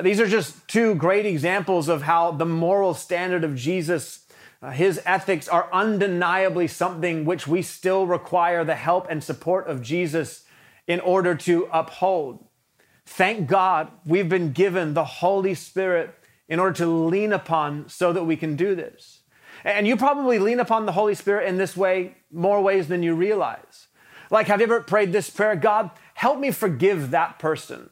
These 0.02 0.20
are 0.20 0.26
just 0.26 0.66
two 0.68 0.94
great 0.94 1.26
examples 1.26 1.88
of 1.88 2.02
how 2.02 2.30
the 2.30 2.47
moral 2.47 2.94
standard 2.94 3.42
of 3.42 3.56
Jesus, 3.56 4.20
uh, 4.62 4.71
his 4.71 5.00
ethics, 5.05 5.49
are 5.49 5.69
undeniably 5.73 6.67
something 6.67 7.25
which 7.25 7.47
we 7.47 7.62
still 7.62 8.07
require 8.07 8.64
the 8.64 8.75
help 8.75 9.07
and 9.11 9.23
support 9.23 9.67
of 9.67 9.83
Jesus 9.83 10.45
in 10.87 11.00
order 11.00 11.35
to 11.35 11.69
uphold. 11.73 12.45
Thank 13.07 13.49
God 13.49 13.90
we've 14.05 14.29
been 14.29 14.52
given 14.52 14.95
the 14.95 15.05
Holy 15.05 15.55
Spirit 15.55 16.14
in 16.49 16.59
order 16.59 16.75
to 16.75 16.87
lean 16.87 17.33
upon 17.33 17.88
so 17.88 18.12
that 18.12 18.25
we 18.25 18.37
can 18.37 18.57
do 18.57 18.75
this. 18.75 19.21
And 19.64 19.87
you 19.87 19.97
probably 19.97 20.38
lean 20.38 20.61
upon 20.61 20.87
the 20.87 20.93
Holy 20.93 21.14
Spirit 21.14 21.49
in 21.49 21.59
this 21.59 21.76
way 21.76 22.17
more 22.31 22.61
ways 22.62 22.88
than 22.88 23.02
you 23.02 23.14
realize. 23.14 23.88
Like, 24.31 24.47
have 24.47 24.61
you 24.61 24.67
ever 24.67 24.81
prayed 24.81 25.12
this 25.12 25.29
prayer? 25.29 25.57
God, 25.57 25.90
help 26.14 26.38
me 26.38 26.50
forgive 26.50 27.11
that 27.11 27.38
person. 27.38 27.90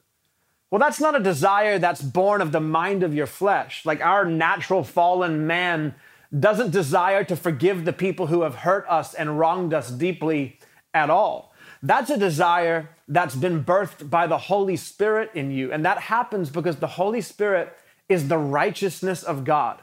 Well, 0.70 0.78
that's 0.78 1.00
not 1.00 1.16
a 1.16 1.22
desire 1.22 1.78
that's 1.78 2.02
born 2.02 2.40
of 2.40 2.52
the 2.52 2.60
mind 2.60 3.02
of 3.02 3.14
your 3.14 3.26
flesh. 3.26 3.87
Like 3.87 4.04
our 4.04 4.25
natural 4.25 4.84
fallen 4.84 5.46
man 5.46 5.94
doesn't 6.37 6.70
desire 6.70 7.25
to 7.25 7.37
forgive 7.37 7.85
the 7.85 7.92
people 7.92 8.26
who 8.26 8.42
have 8.42 8.56
hurt 8.56 8.87
us 8.88 9.14
and 9.14 9.38
wronged 9.38 9.73
us 9.73 9.90
deeply 9.90 10.58
at 10.92 11.11
all. 11.11 11.54
That's 11.82 12.11
a 12.11 12.18
desire 12.18 12.90
that's 13.06 13.37
been 13.37 13.64
birthed 13.64 14.11
by 14.11 14.26
the 14.26 14.38
Holy 14.38 14.76
Spirit 14.76 15.30
in 15.35 15.50
you. 15.50 15.73
And 15.73 15.85
that 15.85 15.99
happens 15.99 16.50
because 16.50 16.76
the 16.76 16.87
Holy 16.87 17.20
Spirit 17.20 17.75
is 18.08 18.28
the 18.28 18.38
righteousness 18.38 19.23
of 19.23 19.44
God. 19.44 19.80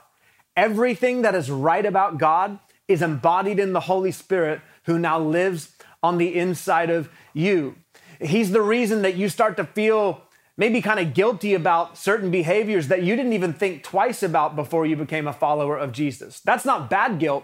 Everything 0.55 1.21
that 1.21 1.35
is 1.35 1.49
right 1.49 1.85
about 1.85 2.17
God 2.17 2.59
is 2.87 3.01
embodied 3.01 3.59
in 3.59 3.73
the 3.73 3.81
Holy 3.81 4.11
Spirit 4.11 4.61
who 4.83 4.99
now 4.99 5.19
lives 5.19 5.75
on 6.03 6.17
the 6.17 6.35
inside 6.35 6.89
of 6.89 7.09
you. 7.33 7.75
He's 8.21 8.51
the 8.51 8.61
reason 8.61 9.01
that 9.01 9.15
you 9.15 9.27
start 9.29 9.57
to 9.57 9.65
feel 9.65 10.21
maybe 10.57 10.81
kind 10.81 10.99
of 10.99 11.13
guilty 11.13 11.53
about 11.53 11.97
certain 11.97 12.31
behaviors 12.31 12.87
that 12.87 13.03
you 13.03 13.15
didn't 13.15 13.33
even 13.33 13.53
think 13.53 13.83
twice 13.83 14.23
about 14.23 14.55
before 14.55 14.85
you 14.85 14.95
became 14.95 15.27
a 15.27 15.33
follower 15.33 15.77
of 15.77 15.91
Jesus. 15.91 16.39
That's 16.39 16.65
not 16.65 16.89
bad 16.89 17.19
guilt, 17.19 17.43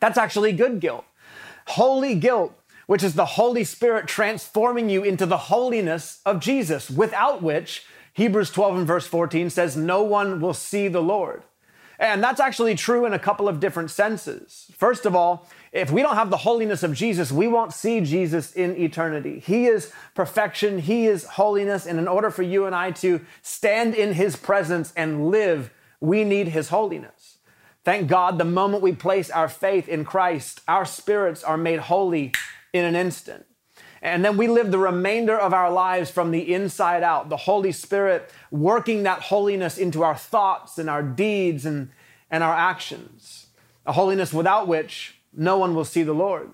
that's 0.00 0.18
actually 0.18 0.52
good 0.52 0.80
guilt. 0.80 1.04
Holy 1.68 2.14
guilt, 2.16 2.58
which 2.86 3.04
is 3.04 3.14
the 3.14 3.24
Holy 3.24 3.64
Spirit 3.64 4.08
transforming 4.08 4.90
you 4.90 5.04
into 5.04 5.26
the 5.26 5.36
holiness 5.36 6.20
of 6.26 6.40
Jesus, 6.40 6.90
without 6.90 7.42
which 7.42 7.86
Hebrews 8.14 8.50
12 8.50 8.78
and 8.78 8.86
verse 8.86 9.06
14 9.06 9.48
says, 9.48 9.76
No 9.76 10.02
one 10.02 10.40
will 10.40 10.54
see 10.54 10.88
the 10.88 11.02
Lord. 11.02 11.44
And 11.98 12.22
that's 12.22 12.40
actually 12.40 12.74
true 12.74 13.06
in 13.06 13.12
a 13.12 13.18
couple 13.18 13.48
of 13.48 13.60
different 13.60 13.90
senses. 13.90 14.70
First 14.76 15.06
of 15.06 15.14
all, 15.14 15.48
if 15.72 15.90
we 15.90 16.02
don't 16.02 16.16
have 16.16 16.28
the 16.28 16.36
holiness 16.36 16.82
of 16.82 16.92
Jesus, 16.92 17.32
we 17.32 17.48
won't 17.48 17.72
see 17.72 18.02
Jesus 18.02 18.52
in 18.52 18.76
eternity. 18.76 19.38
He 19.38 19.66
is 19.66 19.90
perfection, 20.14 20.78
He 20.78 21.06
is 21.06 21.24
holiness. 21.24 21.86
And 21.86 21.98
in 21.98 22.06
order 22.06 22.30
for 22.30 22.42
you 22.42 22.66
and 22.66 22.74
I 22.74 22.90
to 22.92 23.24
stand 23.40 23.94
in 23.94 24.12
His 24.12 24.36
presence 24.36 24.92
and 24.94 25.30
live, 25.30 25.72
we 25.98 26.24
need 26.24 26.48
His 26.48 26.68
holiness. 26.68 27.38
Thank 27.84 28.06
God, 28.06 28.38
the 28.38 28.44
moment 28.44 28.82
we 28.82 28.92
place 28.92 29.30
our 29.30 29.48
faith 29.48 29.88
in 29.88 30.04
Christ, 30.04 30.60
our 30.68 30.84
spirits 30.84 31.42
are 31.42 31.56
made 31.56 31.80
holy 31.80 32.32
in 32.74 32.84
an 32.84 32.94
instant. 32.94 33.46
And 34.02 34.24
then 34.24 34.36
we 34.36 34.48
live 34.48 34.70
the 34.70 34.78
remainder 34.78 35.38
of 35.38 35.54
our 35.54 35.70
lives 35.70 36.10
from 36.10 36.32
the 36.32 36.52
inside 36.52 37.02
out, 37.02 37.28
the 37.28 37.36
Holy 37.36 37.72
Spirit 37.72 38.30
working 38.50 39.04
that 39.04 39.20
holiness 39.20 39.78
into 39.78 40.02
our 40.02 40.16
thoughts 40.16 40.76
and 40.76 40.90
our 40.90 41.02
deeds 41.02 41.64
and, 41.64 41.90
and 42.30 42.44
our 42.44 42.54
actions. 42.54 43.46
A 43.86 43.92
holiness 43.92 44.32
without 44.32 44.68
which 44.68 45.21
no 45.34 45.58
one 45.58 45.74
will 45.74 45.84
see 45.84 46.02
the 46.02 46.12
Lord. 46.12 46.50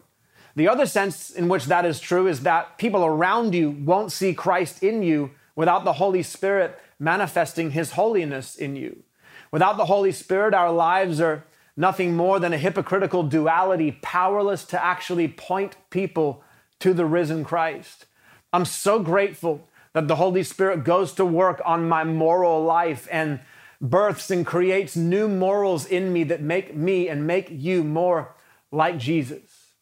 The 0.56 0.68
other 0.68 0.86
sense 0.86 1.30
in 1.30 1.48
which 1.48 1.66
that 1.66 1.84
is 1.84 2.00
true 2.00 2.26
is 2.26 2.40
that 2.40 2.78
people 2.78 3.04
around 3.04 3.54
you 3.54 3.70
won't 3.70 4.12
see 4.12 4.34
Christ 4.34 4.82
in 4.82 5.02
you 5.02 5.30
without 5.54 5.84
the 5.84 5.94
Holy 5.94 6.22
Spirit 6.22 6.78
manifesting 6.98 7.70
his 7.70 7.92
holiness 7.92 8.56
in 8.56 8.74
you. 8.76 9.02
Without 9.50 9.76
the 9.76 9.86
Holy 9.86 10.12
Spirit, 10.12 10.54
our 10.54 10.72
lives 10.72 11.20
are 11.20 11.44
nothing 11.76 12.16
more 12.16 12.40
than 12.40 12.52
a 12.52 12.58
hypocritical 12.58 13.22
duality, 13.22 13.98
powerless 14.02 14.64
to 14.64 14.84
actually 14.84 15.28
point 15.28 15.76
people 15.90 16.42
to 16.80 16.92
the 16.92 17.06
risen 17.06 17.44
Christ. 17.44 18.06
I'm 18.52 18.64
so 18.64 18.98
grateful 18.98 19.68
that 19.92 20.08
the 20.08 20.16
Holy 20.16 20.42
Spirit 20.42 20.84
goes 20.84 21.12
to 21.14 21.24
work 21.24 21.60
on 21.64 21.88
my 21.88 22.04
moral 22.04 22.62
life 22.64 23.06
and 23.10 23.40
births 23.80 24.30
and 24.30 24.44
creates 24.44 24.96
new 24.96 25.28
morals 25.28 25.86
in 25.86 26.12
me 26.12 26.24
that 26.24 26.42
make 26.42 26.74
me 26.74 27.08
and 27.08 27.26
make 27.26 27.48
you 27.50 27.84
more 27.84 28.34
like 28.70 28.98
Jesus. 28.98 29.74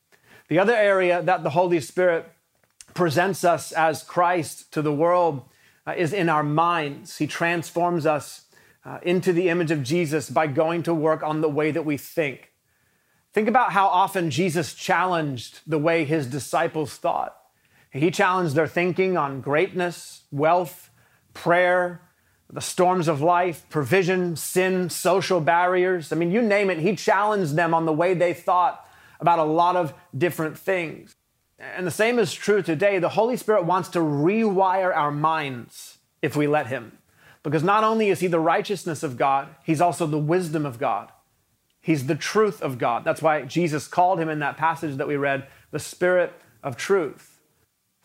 The 0.49 0.59
other 0.59 0.75
area 0.75 1.23
that 1.23 1.43
the 1.43 1.50
Holy 1.50 1.81
Spirit 1.81 2.31
presents 2.95 3.45
us 3.45 3.73
as 3.73 4.02
Christ 4.02 4.73
to 4.73 4.83
the 4.83 4.93
world 4.93 5.43
uh, 5.87 5.95
is 5.97 6.12
in 6.12 6.28
our 6.28 6.43
minds. 6.43 7.19
He 7.19 7.26
transforms 7.26 8.07
us 8.07 8.47
uh, 8.85 8.99
into 9.02 9.33
the 9.33 9.49
image 9.49 9.71
of 9.71 9.83
Jesus 9.83 10.31
by 10.31 10.47
going 10.47 10.83
to 10.85 10.95
work 10.95 11.23
on 11.23 11.40
the 11.40 11.49
way 11.49 11.71
that 11.71 11.85
we 11.85 11.97
think. 11.97 12.52
Think 13.33 13.49
about 13.49 13.73
how 13.73 13.88
often 13.88 14.31
Jesus 14.31 14.73
challenged 14.73 15.61
the 15.66 15.78
way 15.78 16.05
his 16.05 16.26
disciples 16.26 16.97
thought. 16.97 17.37
He 17.90 18.11
challenged 18.11 18.55
their 18.55 18.66
thinking 18.66 19.16
on 19.16 19.40
greatness, 19.40 20.23
wealth, 20.31 20.90
prayer, 21.35 22.00
the 22.50 22.61
storms 22.61 23.09
of 23.09 23.21
life, 23.21 23.67
provision, 23.69 24.37
sin, 24.37 24.88
social 24.88 25.41
barriers. 25.41 26.12
I 26.12 26.17
mean, 26.17 26.31
you 26.31 26.43
name 26.43 26.71
it, 26.71 26.79
he 26.79 26.95
challenged 26.95 27.57
them 27.57 27.75
on 27.75 27.87
the 27.87 27.93
way 27.93 28.15
they 28.15 28.33
thought 28.33 28.87
about 29.21 29.38
a 29.38 29.45
lot 29.45 29.76
of 29.76 29.95
different 30.17 30.59
things. 30.59 31.17
And 31.59 31.87
the 31.87 31.91
same 31.91 32.19
is 32.19 32.35
true 32.35 32.62
today. 32.62 32.99
The 32.99 33.09
Holy 33.11 33.37
Spirit 33.37 33.65
wants 33.65 33.88
to 33.91 33.99
rewire 33.99 34.95
our 34.95 35.11
minds 35.11 35.99
if 36.23 36.37
we 36.37 36.47
let 36.47 36.67
him. 36.67 36.99
Because 37.43 37.62
not 37.62 37.85
only 37.85 38.11
is 38.11 38.21
he 38.21 38.26
the 38.26 38.41
righteousness 38.41 39.03
of 39.03 39.17
God, 39.17 39.49
he's 39.65 39.81
also 39.81 40.07
the 40.07 40.19
wisdom 40.19 40.67
of 40.67 40.79
God. 40.79 41.11
He's 41.81 42.07
the 42.07 42.17
truth 42.17 42.61
of 42.61 42.79
God. 42.79 43.05
That's 43.05 43.23
why 43.23 43.43
Jesus 43.43 43.87
called 43.87 44.19
him 44.19 44.29
in 44.29 44.41
that 44.41 44.57
passage 44.57 44.97
that 44.97 45.09
we 45.09 45.17
read, 45.17 45.47
the 45.71 45.79
Spirit 45.79 46.33
of 46.62 46.76
truth. 46.76 47.36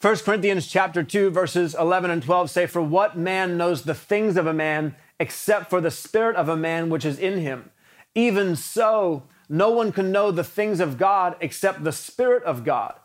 1 0.02 0.16
Corinthians 0.18 0.66
chapter 0.66 1.04
2 1.04 1.30
verses 1.30 1.76
11 1.76 2.10
and 2.10 2.24
12 2.24 2.50
say 2.50 2.66
for 2.66 2.82
what 2.82 3.16
man 3.16 3.56
knows 3.56 3.84
the 3.84 3.94
things 3.94 4.36
of 4.36 4.48
a 4.48 4.54
man 4.54 4.96
except 5.20 5.70
for 5.70 5.80
the 5.80 5.92
spirit 5.92 6.36
of 6.36 6.50
a 6.50 6.58
man 6.58 6.90
which 6.90 7.06
is 7.06 7.20
in 7.20 7.38
him? 7.38 7.70
Even 8.16 8.56
so 8.56 9.28
no 9.48 9.70
one 9.70 9.92
can 9.92 10.12
know 10.12 10.32
the 10.32 10.44
things 10.44 10.80
of 10.80 10.98
God 10.98 11.36
except 11.40 11.84
the 11.84 11.92
spirit 11.92 12.42
of 12.46 12.64
God. 12.64 12.96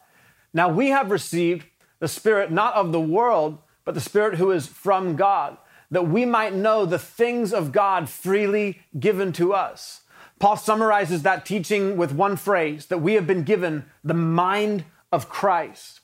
Now 0.55 0.71
we 0.71 0.89
have 0.89 1.11
received 1.11 1.67
the 1.99 2.09
spirit 2.09 2.51
not 2.51 2.73
of 2.73 2.93
the 2.93 3.01
world 3.01 3.59
but 3.85 3.93
the 3.93 4.01
spirit 4.01 4.37
who 4.37 4.51
is 4.51 4.67
from 4.67 5.17
God 5.17 5.59
that 5.91 6.09
we 6.09 6.25
might 6.25 6.55
know 6.55 6.87
the 6.87 6.99
things 6.99 7.53
of 7.53 7.73
God 7.73 8.09
freely 8.09 8.81
given 8.99 9.35
to 9.35 9.53
us. 9.53 10.01
Paul 10.39 10.57
summarizes 10.57 11.25
that 11.25 11.45
teaching 11.45 11.99
with 11.99 12.13
one 12.13 12.37
phrase 12.37 12.87
that 12.87 13.03
we 13.03 13.13
have 13.13 13.27
been 13.27 13.43
given 13.43 13.85
the 14.03 14.15
mind 14.15 14.87
of 15.13 15.29
Christ 15.29 16.01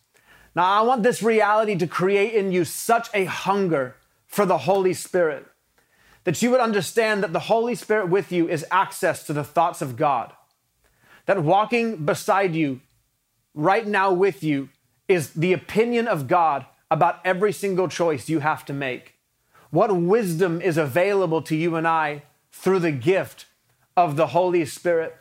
now, 0.55 0.65
I 0.65 0.83
want 0.83 1.03
this 1.03 1.23
reality 1.23 1.77
to 1.77 1.87
create 1.87 2.35
in 2.35 2.53
you 2.53 2.65
such 2.65 3.09
a 3.15 3.25
hunger 3.25 3.97
for 4.27 4.45
the 4.45 4.59
Holy 4.59 4.93
Spirit 4.93 5.47
that 6.25 6.41
you 6.43 6.51
would 6.51 6.61
understand 6.61 7.23
that 7.23 7.33
the 7.33 7.41
Holy 7.41 7.75
Spirit 7.75 8.09
with 8.09 8.31
you 8.31 8.49
is 8.49 8.65
access 8.71 9.25
to 9.25 9.33
the 9.33 9.45
thoughts 9.45 9.83
of 9.83 9.97
God. 9.97 10.33
That 11.27 11.43
walking 11.43 12.05
beside 12.05 12.55
you, 12.55 12.81
right 13.55 13.87
now 13.87 14.13
with 14.13 14.43
you, 14.43 14.69
is 15.09 15.31
the 15.31 15.53
opinion 15.53 16.07
of 16.07 16.29
God 16.29 16.67
about 16.91 17.21
every 17.25 17.53
single 17.53 17.89
choice 17.89 18.29
you 18.29 18.41
have 18.41 18.65
to 18.67 18.73
make. 18.73 19.15
What 19.71 19.97
wisdom 19.97 20.61
is 20.61 20.77
available 20.77 21.43
to 21.43 21.57
you 21.57 21.77
and 21.77 21.89
I 21.89 22.23
through 22.53 22.81
the 22.81 22.93
gift 22.93 23.47
of 23.97 24.17
the 24.17 24.29
Holy 24.29 24.65
Spirit? 24.67 25.17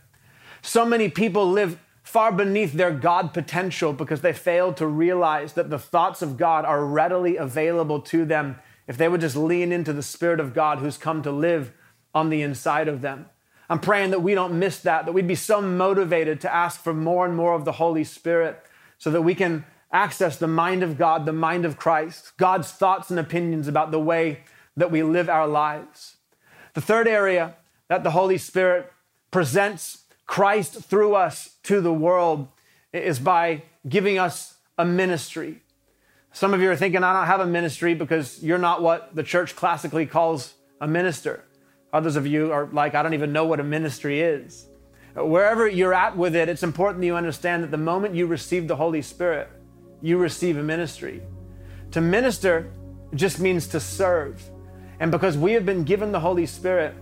So 0.61 0.85
many 0.85 1.09
people 1.09 1.49
live 1.49 1.79
far 2.03 2.31
beneath 2.31 2.73
their 2.73 2.91
God 2.91 3.33
potential 3.33 3.93
because 3.93 4.21
they 4.21 4.33
failed 4.33 4.77
to 4.77 4.87
realize 4.87 5.53
that 5.53 5.69
the 5.69 5.79
thoughts 5.79 6.21
of 6.21 6.37
God 6.37 6.65
are 6.65 6.85
readily 6.85 7.37
available 7.37 8.01
to 8.01 8.25
them 8.25 8.59
if 8.87 8.97
they 8.97 9.07
would 9.07 9.21
just 9.21 9.35
lean 9.35 9.71
into 9.71 9.93
the 9.93 10.03
Spirit 10.03 10.39
of 10.39 10.53
God 10.53 10.79
who's 10.79 10.97
come 10.97 11.21
to 11.23 11.31
live 11.31 11.71
on 12.13 12.29
the 12.29 12.41
inside 12.41 12.87
of 12.87 13.01
them. 13.01 13.27
I'm 13.69 13.79
praying 13.79 14.11
that 14.11 14.21
we 14.21 14.35
don't 14.35 14.59
miss 14.59 14.79
that, 14.79 15.05
that 15.05 15.13
we'd 15.13 15.27
be 15.27 15.35
so 15.35 15.61
motivated 15.61 16.41
to 16.41 16.53
ask 16.53 16.81
for 16.81 16.93
more 16.93 17.25
and 17.25 17.35
more 17.35 17.53
of 17.53 17.63
the 17.63 17.71
Holy 17.73 18.03
Spirit 18.03 18.61
so 18.97 19.09
that 19.11 19.21
we 19.21 19.33
can 19.33 19.65
access 19.93 20.37
the 20.37 20.47
mind 20.47 20.83
of 20.83 20.97
God, 20.97 21.25
the 21.25 21.33
mind 21.33 21.63
of 21.63 21.77
Christ, 21.77 22.33
God's 22.37 22.71
thoughts 22.71 23.09
and 23.09 23.19
opinions 23.19 23.67
about 23.67 23.91
the 23.91 23.99
way 23.99 24.41
that 24.75 24.91
we 24.91 25.03
live 25.03 25.29
our 25.29 25.47
lives. 25.47 26.17
The 26.73 26.81
third 26.81 27.07
area 27.07 27.55
that 27.87 28.03
the 28.03 28.11
Holy 28.11 28.37
Spirit 28.37 28.91
presents 29.31 30.00
Christ 30.31 30.75
through 30.75 31.13
us 31.13 31.57
to 31.63 31.81
the 31.81 31.91
world 31.91 32.47
is 32.93 33.19
by 33.19 33.63
giving 33.89 34.17
us 34.17 34.55
a 34.77 34.85
ministry. 34.85 35.61
Some 36.31 36.53
of 36.53 36.61
you 36.61 36.71
are 36.71 36.75
thinking, 36.77 37.03
I 37.03 37.11
don't 37.11 37.25
have 37.25 37.41
a 37.41 37.45
ministry 37.45 37.95
because 37.95 38.41
you're 38.41 38.57
not 38.57 38.81
what 38.81 39.13
the 39.13 39.23
church 39.23 39.57
classically 39.57 40.05
calls 40.05 40.53
a 40.79 40.87
minister. 40.87 41.43
Others 41.91 42.15
of 42.15 42.25
you 42.25 42.53
are 42.53 42.69
like, 42.71 42.95
I 42.95 43.03
don't 43.03 43.13
even 43.13 43.33
know 43.33 43.43
what 43.43 43.59
a 43.59 43.63
ministry 43.65 44.21
is. 44.21 44.67
Wherever 45.17 45.67
you're 45.67 45.93
at 45.93 46.15
with 46.15 46.33
it, 46.33 46.47
it's 46.47 46.63
important 46.63 47.01
that 47.01 47.07
you 47.07 47.17
understand 47.17 47.65
that 47.65 47.71
the 47.71 47.77
moment 47.77 48.15
you 48.15 48.25
receive 48.25 48.69
the 48.69 48.77
Holy 48.77 49.01
Spirit, 49.01 49.49
you 50.01 50.17
receive 50.17 50.55
a 50.55 50.63
ministry. 50.63 51.21
To 51.91 51.99
minister 51.99 52.71
just 53.15 53.41
means 53.41 53.67
to 53.67 53.81
serve. 53.81 54.41
And 55.01 55.11
because 55.11 55.37
we 55.37 55.51
have 55.51 55.65
been 55.65 55.83
given 55.83 56.13
the 56.13 56.21
Holy 56.21 56.45
Spirit, 56.45 56.95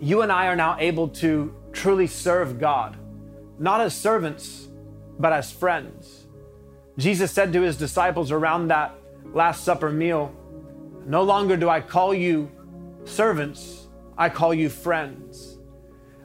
you 0.00 0.22
and 0.22 0.32
I 0.32 0.46
are 0.46 0.56
now 0.56 0.78
able 0.80 1.08
to 1.08 1.54
truly 1.74 2.06
serve 2.06 2.58
God, 2.58 2.96
not 3.58 3.80
as 3.80 3.96
servants, 3.96 4.68
but 5.18 5.32
as 5.32 5.52
friends. 5.52 6.26
Jesus 6.96 7.32
said 7.32 7.52
to 7.52 7.62
his 7.62 7.76
disciples 7.76 8.30
around 8.30 8.68
that 8.68 8.94
Last 9.32 9.64
Supper 9.64 9.90
meal, 9.90 10.32
No 11.06 11.22
longer 11.22 11.56
do 11.56 11.68
I 11.68 11.80
call 11.80 12.14
you 12.14 12.50
servants, 13.04 13.88
I 14.16 14.28
call 14.28 14.54
you 14.54 14.68
friends. 14.68 15.58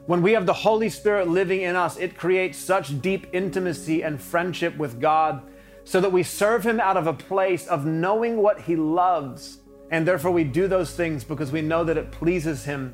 When 0.05 0.21
we 0.21 0.33
have 0.33 0.45
the 0.45 0.53
Holy 0.53 0.89
Spirit 0.89 1.27
living 1.27 1.61
in 1.61 1.75
us, 1.75 1.97
it 1.97 2.17
creates 2.17 2.57
such 2.57 3.01
deep 3.01 3.27
intimacy 3.33 4.01
and 4.01 4.21
friendship 4.21 4.75
with 4.77 4.99
God 4.99 5.43
so 5.83 6.01
that 6.01 6.11
we 6.11 6.23
serve 6.23 6.65
Him 6.65 6.79
out 6.79 6.97
of 6.97 7.07
a 7.07 7.13
place 7.13 7.67
of 7.67 7.85
knowing 7.85 8.37
what 8.37 8.61
He 8.61 8.75
loves. 8.75 9.59
And 9.91 10.07
therefore, 10.07 10.31
we 10.31 10.43
do 10.43 10.67
those 10.67 10.95
things 10.95 11.23
because 11.23 11.51
we 11.51 11.61
know 11.61 11.83
that 11.83 11.97
it 11.97 12.11
pleases 12.11 12.65
Him 12.65 12.93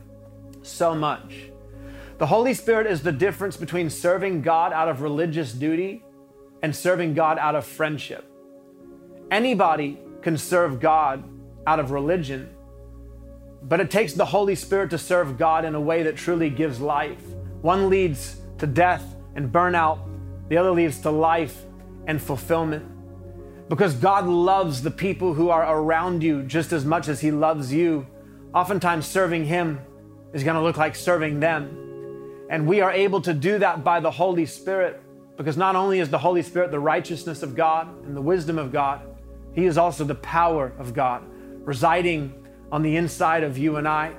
so 0.62 0.96
much. 0.96 1.52
The 2.18 2.28
Holy 2.28 2.54
Spirit 2.54 2.88
is 2.88 3.02
the 3.02 3.12
difference 3.12 3.58
between 3.58 3.90
serving 3.90 4.42
God 4.42 4.72
out 4.72 4.88
of 4.88 5.02
religious 5.02 5.52
duty 5.52 6.02
and 6.64 6.74
serving 6.74 7.14
God 7.14 7.38
out 7.38 7.56
of 7.56 7.66
friendship. 7.66 8.24
Anybody 9.30 10.00
can 10.22 10.38
serve 10.38 10.80
God 10.80 11.26
out 11.68 11.80
of 11.80 11.92
religion, 11.92 12.50
but 13.64 13.82
it 13.82 13.92
takes 13.92 14.14
the 14.14 14.26
Holy 14.26 14.56
Spirit 14.56 14.92
to 14.92 14.98
serve 14.98 15.38
God 15.38 15.66
in 15.66 15.76
a 15.76 15.82
way 15.82 16.04
that 16.04 16.16
truly 16.16 16.50
gives 16.50 16.80
life. 16.80 17.22
One 17.62 17.90
leads 17.90 18.38
to 18.60 18.68
death 18.68 19.04
and 19.36 19.52
burnout, 19.52 20.00
the 20.48 20.56
other 20.56 20.72
leads 20.72 21.00
to 21.00 21.12
life 21.12 21.64
and 22.08 22.22
fulfillment. 22.22 22.86
Because 23.68 23.94
God 23.94 24.26
loves 24.26 24.82
the 24.82 24.92
people 24.92 25.34
who 25.34 25.50
are 25.50 25.80
around 25.80 26.24
you 26.24 26.44
just 26.44 26.72
as 26.72 26.86
much 26.86 27.10
as 27.10 27.20
He 27.20 27.32
loves 27.32 27.74
you. 27.74 28.08
Oftentimes, 28.54 29.06
serving 29.06 29.46
Him 29.46 29.82
is 30.32 30.46
going 30.46 30.56
to 30.56 30.62
look 30.62 30.78
like 30.78 30.96
serving 30.96 31.42
them. 31.42 31.85
And 32.50 32.68
we 32.68 32.82
are 32.82 32.92
able 32.92 33.22
to 33.22 33.34
do 33.34 33.60
that 33.60 33.84
by 33.84 34.00
the 34.00 34.12
Holy 34.12 34.46
Spirit 34.46 35.02
because 35.38 35.58
not 35.58 35.76
only 35.76 36.00
is 36.00 36.10
the 36.10 36.18
Holy 36.18 36.42
Spirit 36.42 36.72
the 36.72 36.80
righteousness 36.80 37.44
of 37.44 37.56
God 37.56 37.88
and 38.06 38.16
the 38.16 38.22
wisdom 38.22 38.58
of 38.58 38.72
God, 38.72 39.02
He 39.54 39.66
is 39.66 39.78
also 39.78 40.04
the 40.04 40.16
power 40.16 40.74
of 40.78 40.94
God 40.94 41.24
residing 41.66 42.34
on 42.72 42.82
the 42.82 42.96
inside 42.96 43.44
of 43.44 43.58
you 43.58 43.78
and 43.78 43.88
I 43.88 44.14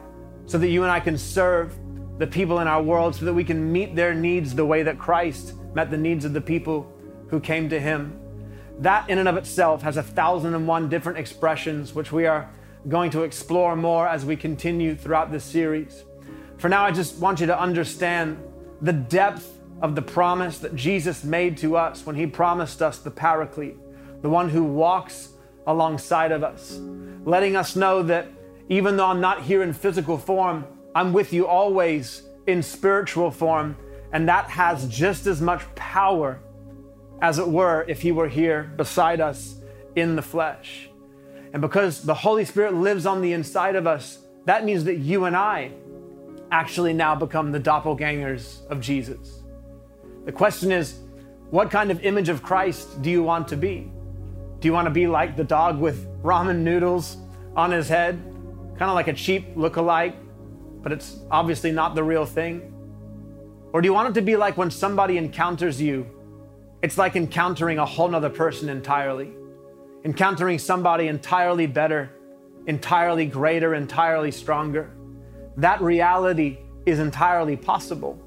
so 0.47 0.59
that 0.59 0.69
you 0.69 0.83
and 0.83 0.91
I 0.91 1.01
can 1.01 1.17
serve 1.17 1.77
the 2.19 2.27
people 2.27 2.61
in 2.61 2.69
our 2.69 2.83
world 2.83 3.15
so 3.15 3.25
that 3.25 3.35
we 3.35 3.45
can 3.45 3.73
meet 3.73 3.95
their 3.95 4.15
needs 4.15 4.55
the 4.55 4.65
way 4.65 4.83
that 4.83 4.99
Christ 4.99 5.55
met 5.75 5.91
the 5.91 5.97
needs 5.97 6.25
of 6.25 6.33
the 6.33 6.41
people 6.41 6.91
who 7.29 7.41
came 7.41 7.69
to 7.69 7.79
Him. 7.79 8.19
That, 8.79 9.09
in 9.09 9.19
and 9.19 9.29
of 9.29 9.37
itself, 9.37 9.83
has 9.83 9.97
a 9.97 10.03
thousand 10.03 10.55
and 10.55 10.67
one 10.67 10.89
different 10.89 11.19
expressions, 11.19 11.95
which 11.95 12.13
we 12.13 12.27
are 12.27 12.51
going 12.89 13.11
to 13.11 13.23
explore 13.23 13.75
more 13.75 14.07
as 14.07 14.25
we 14.25 14.37
continue 14.37 14.95
throughout 14.95 15.33
this 15.33 15.45
series. 15.45 16.05
For 16.59 16.69
now, 16.69 16.85
I 16.85 16.91
just 16.91 17.19
want 17.19 17.41
you 17.41 17.47
to 17.47 17.61
understand 17.61 18.39
the 18.81 18.93
depth 18.93 19.61
of 19.83 19.95
the 19.95 20.03
promise 20.03 20.59
that 20.59 20.75
Jesus 20.75 21.23
made 21.23 21.57
to 21.59 21.77
us 21.77 22.07
when 22.07 22.17
he 22.17 22.27
promised 22.27 22.81
us 22.81 22.99
the 22.99 23.11
Paraclete, 23.11 23.77
the 24.23 24.29
one 24.29 24.49
who 24.49 24.65
walks 24.65 25.31
alongside 25.67 26.33
of 26.33 26.43
us, 26.43 26.79
letting 27.25 27.57
us 27.57 27.77
know 27.77 28.03
that 28.03 28.29
even 28.69 28.97
though 28.97 29.07
I'm 29.07 29.21
not 29.21 29.43
here 29.43 29.63
in 29.63 29.73
physical 29.73 30.17
form, 30.17 30.65
I'm 30.95 31.13
with 31.13 31.33
you 31.33 31.47
always 31.47 32.23
in 32.47 32.63
spiritual 32.63 33.31
form. 33.31 33.77
And 34.13 34.29
that 34.29 34.49
has 34.49 34.89
just 34.89 35.27
as 35.27 35.43
much 35.43 35.63
power, 35.75 36.41
as 37.21 37.39
it 37.39 37.47
were, 37.47 37.85
if 37.87 38.01
he 38.01 38.13
were 38.13 38.29
here 38.29 38.73
beside 38.77 39.21
us 39.21 39.57
in 39.95 40.17
the 40.17 40.23
flesh. 40.23 40.89
And 41.53 41.61
because 41.61 42.03
the 42.03 42.15
Holy 42.15 42.45
Spirit 42.45 42.75
lives 42.75 43.05
on 43.05 43.21
the 43.21 43.33
inside 43.33 43.77
of 43.77 43.87
us, 43.87 44.19
that 44.47 44.65
means 44.65 44.85
that 44.85 44.97
you 44.97 45.25
and 45.25 45.37
I 45.37 45.73
actually 46.51 46.93
now 46.93 47.15
become 47.15 47.53
the 47.53 47.61
doppelgangers 47.61 48.67
of 48.69 48.81
Jesus. 48.81 49.43
The 50.25 50.33
question 50.33 50.73
is, 50.73 51.01
what 51.51 51.71
kind 51.71 51.91
of 51.91 52.05
image 52.05 52.29
of 52.29 52.43
Christ 52.43 53.03
do 53.03 53.11
you 53.11 53.23
want 53.23 53.49
to 53.49 53.57
be? 53.57 53.91
Do 54.61 54.69
you 54.69 54.73
want 54.73 54.87
to 54.87 54.91
be 54.91 55.07
like 55.07 55.37
the 55.37 55.45
dog 55.45 55.79
with 55.79 56.07
ramen 56.23 56.59
noodles 56.59 57.19
on 57.55 57.71
his 57.71 57.89
head, 57.89 58.21
kind 58.79 58.91
of 58.91 58.95
like 58.95 59.09
a 59.09 59.13
cheap 59.13 59.47
look-alike, 59.55 60.17
but 60.83 60.93
it's 60.93 61.19
obviously 61.31 61.73
not 61.73 61.95
the 61.95 62.03
real 62.03 62.27
thing? 62.27 62.73
Or 63.73 63.81
do 63.81 63.87
you 63.87 63.93
want 63.93 64.09
it 64.09 64.15
to 64.15 64.23
be 64.23 64.37
like 64.37 64.57
when 64.57 64.71
somebody 64.71 65.19
encounters 65.19 65.81
you, 65.81 66.07
it's 66.83 66.99
like 66.99 67.17
encountering 67.17 67.79
a 67.79 67.87
whole 67.87 68.09
nother 68.09 68.31
person 68.31 68.69
entirely, 68.69 69.33
encountering 70.05 70.59
somebody 70.59 71.09
entirely 71.09 71.67
better, 71.67 72.11
entirely 72.67 73.27
greater, 73.27 73.75
entirely 73.75 74.31
stronger? 74.31 74.96
That 75.57 75.81
reality 75.81 76.59
is 76.85 76.99
entirely 76.99 77.57
possible 77.57 78.19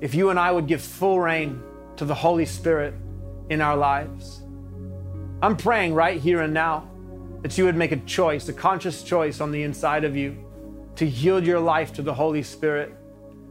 if 0.00 0.14
you 0.14 0.30
and 0.30 0.38
I 0.38 0.50
would 0.50 0.66
give 0.66 0.80
full 0.80 1.20
reign 1.20 1.62
to 1.96 2.04
the 2.04 2.14
Holy 2.14 2.46
Spirit 2.46 2.94
in 3.50 3.60
our 3.60 3.76
lives. 3.76 4.42
I'm 5.42 5.56
praying 5.56 5.94
right 5.94 6.20
here 6.20 6.40
and 6.40 6.54
now 6.54 6.88
that 7.42 7.56
you 7.58 7.64
would 7.64 7.76
make 7.76 7.92
a 7.92 7.96
choice, 7.96 8.48
a 8.48 8.52
conscious 8.52 9.02
choice 9.02 9.40
on 9.40 9.52
the 9.52 9.62
inside 9.62 10.04
of 10.04 10.16
you 10.16 10.36
to 10.96 11.06
yield 11.06 11.46
your 11.46 11.60
life 11.60 11.92
to 11.92 12.02
the 12.02 12.14
Holy 12.14 12.42
Spirit, 12.42 12.92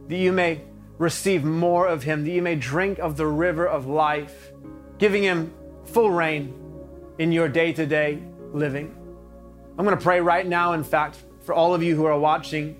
that 0.08 0.16
you 0.16 0.32
may 0.32 0.60
receive 0.98 1.44
more 1.44 1.86
of 1.86 2.02
Him, 2.02 2.24
that 2.24 2.30
you 2.30 2.42
may 2.42 2.56
drink 2.56 2.98
of 2.98 3.16
the 3.16 3.26
river 3.26 3.66
of 3.66 3.86
life, 3.86 4.52
giving 4.98 5.22
Him 5.22 5.54
full 5.84 6.10
reign 6.10 6.52
in 7.18 7.32
your 7.32 7.48
day 7.48 7.72
to 7.72 7.86
day 7.86 8.22
living. 8.52 8.94
I'm 9.78 9.84
going 9.84 9.96
to 9.96 10.02
pray 10.02 10.20
right 10.20 10.46
now, 10.46 10.72
in 10.72 10.84
fact, 10.84 11.16
for 11.42 11.54
all 11.54 11.72
of 11.72 11.82
you 11.82 11.96
who 11.96 12.04
are 12.04 12.18
watching 12.18 12.76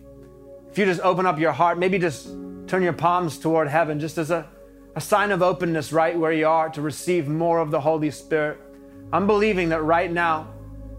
if 0.79 0.87
you 0.87 0.93
just 0.93 1.05
open 1.05 1.27
up 1.27 1.41
your 1.41 1.51
heart, 1.51 1.77
maybe 1.77 1.99
just 1.99 2.29
turn 2.69 2.85
your 2.85 2.93
palms 2.93 3.37
toward 3.37 3.67
heaven, 3.67 3.99
just 3.99 4.17
as 4.17 4.31
a, 4.31 4.49
a 4.95 5.01
sign 5.01 5.33
of 5.33 5.43
openness 5.43 5.93
right 5.93 6.17
where 6.17 6.31
you 6.31 6.47
are 6.47 6.69
to 6.69 6.81
receive 6.81 7.27
more 7.27 7.59
of 7.59 7.73
the 7.73 7.81
Holy 7.81 8.13
Spirit. 8.13 8.61
I'm 9.13 9.27
believing 9.27 9.71
that 9.71 9.83
right 9.83 10.09
now, 10.09 10.55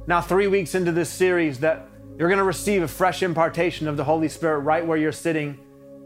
now 0.06 0.20
three 0.20 0.48
weeks 0.48 0.76
into 0.76 0.92
this 0.92 1.10
series, 1.10 1.62
that 1.62 1.88
you're 2.18 2.28
going 2.28 2.40
to 2.40 2.44
receive 2.44 2.84
a 2.84 2.90
fresh 2.90 3.24
impartation 3.24 3.88
of 3.88 3.96
the 3.96 4.04
Holy 4.04 4.28
Spirit 4.28 4.60
right 4.60 4.86
where 4.86 4.98
you're 4.98 5.14
sitting 5.14 5.58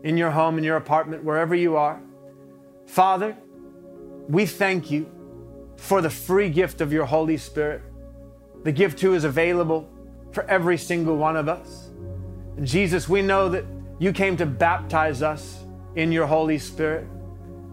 in 0.03 0.17
your 0.17 0.29
home, 0.29 0.59
in 0.59 0.63
your 0.63 0.77
apartment, 0.77 1.23
wherever 1.23 1.55
you 1.55 1.75
are. 1.75 1.99
Father, 2.85 3.35
we 4.29 4.45
thank 4.45 4.91
you 4.91 5.09
for 5.77 5.99
the 5.99 6.11
free 6.11 6.51
gift 6.51 6.79
of 6.79 6.93
your 6.93 7.05
Holy 7.05 7.37
Spirit. 7.37 7.81
The 8.65 8.71
gift 8.71 8.99
who 8.99 9.15
is 9.15 9.23
available 9.23 9.89
for 10.31 10.43
every 10.43 10.77
single 10.77 11.17
one 11.17 11.35
of 11.35 11.49
us. 11.49 11.89
Jesus, 12.61 13.09
we 13.09 13.21
know 13.21 13.49
that 13.49 13.65
you 13.99 14.13
came 14.13 14.37
to 14.37 14.45
baptize 14.45 15.21
us 15.21 15.63
in 15.95 16.11
your 16.11 16.27
Holy 16.27 16.59
Spirit. 16.59 17.07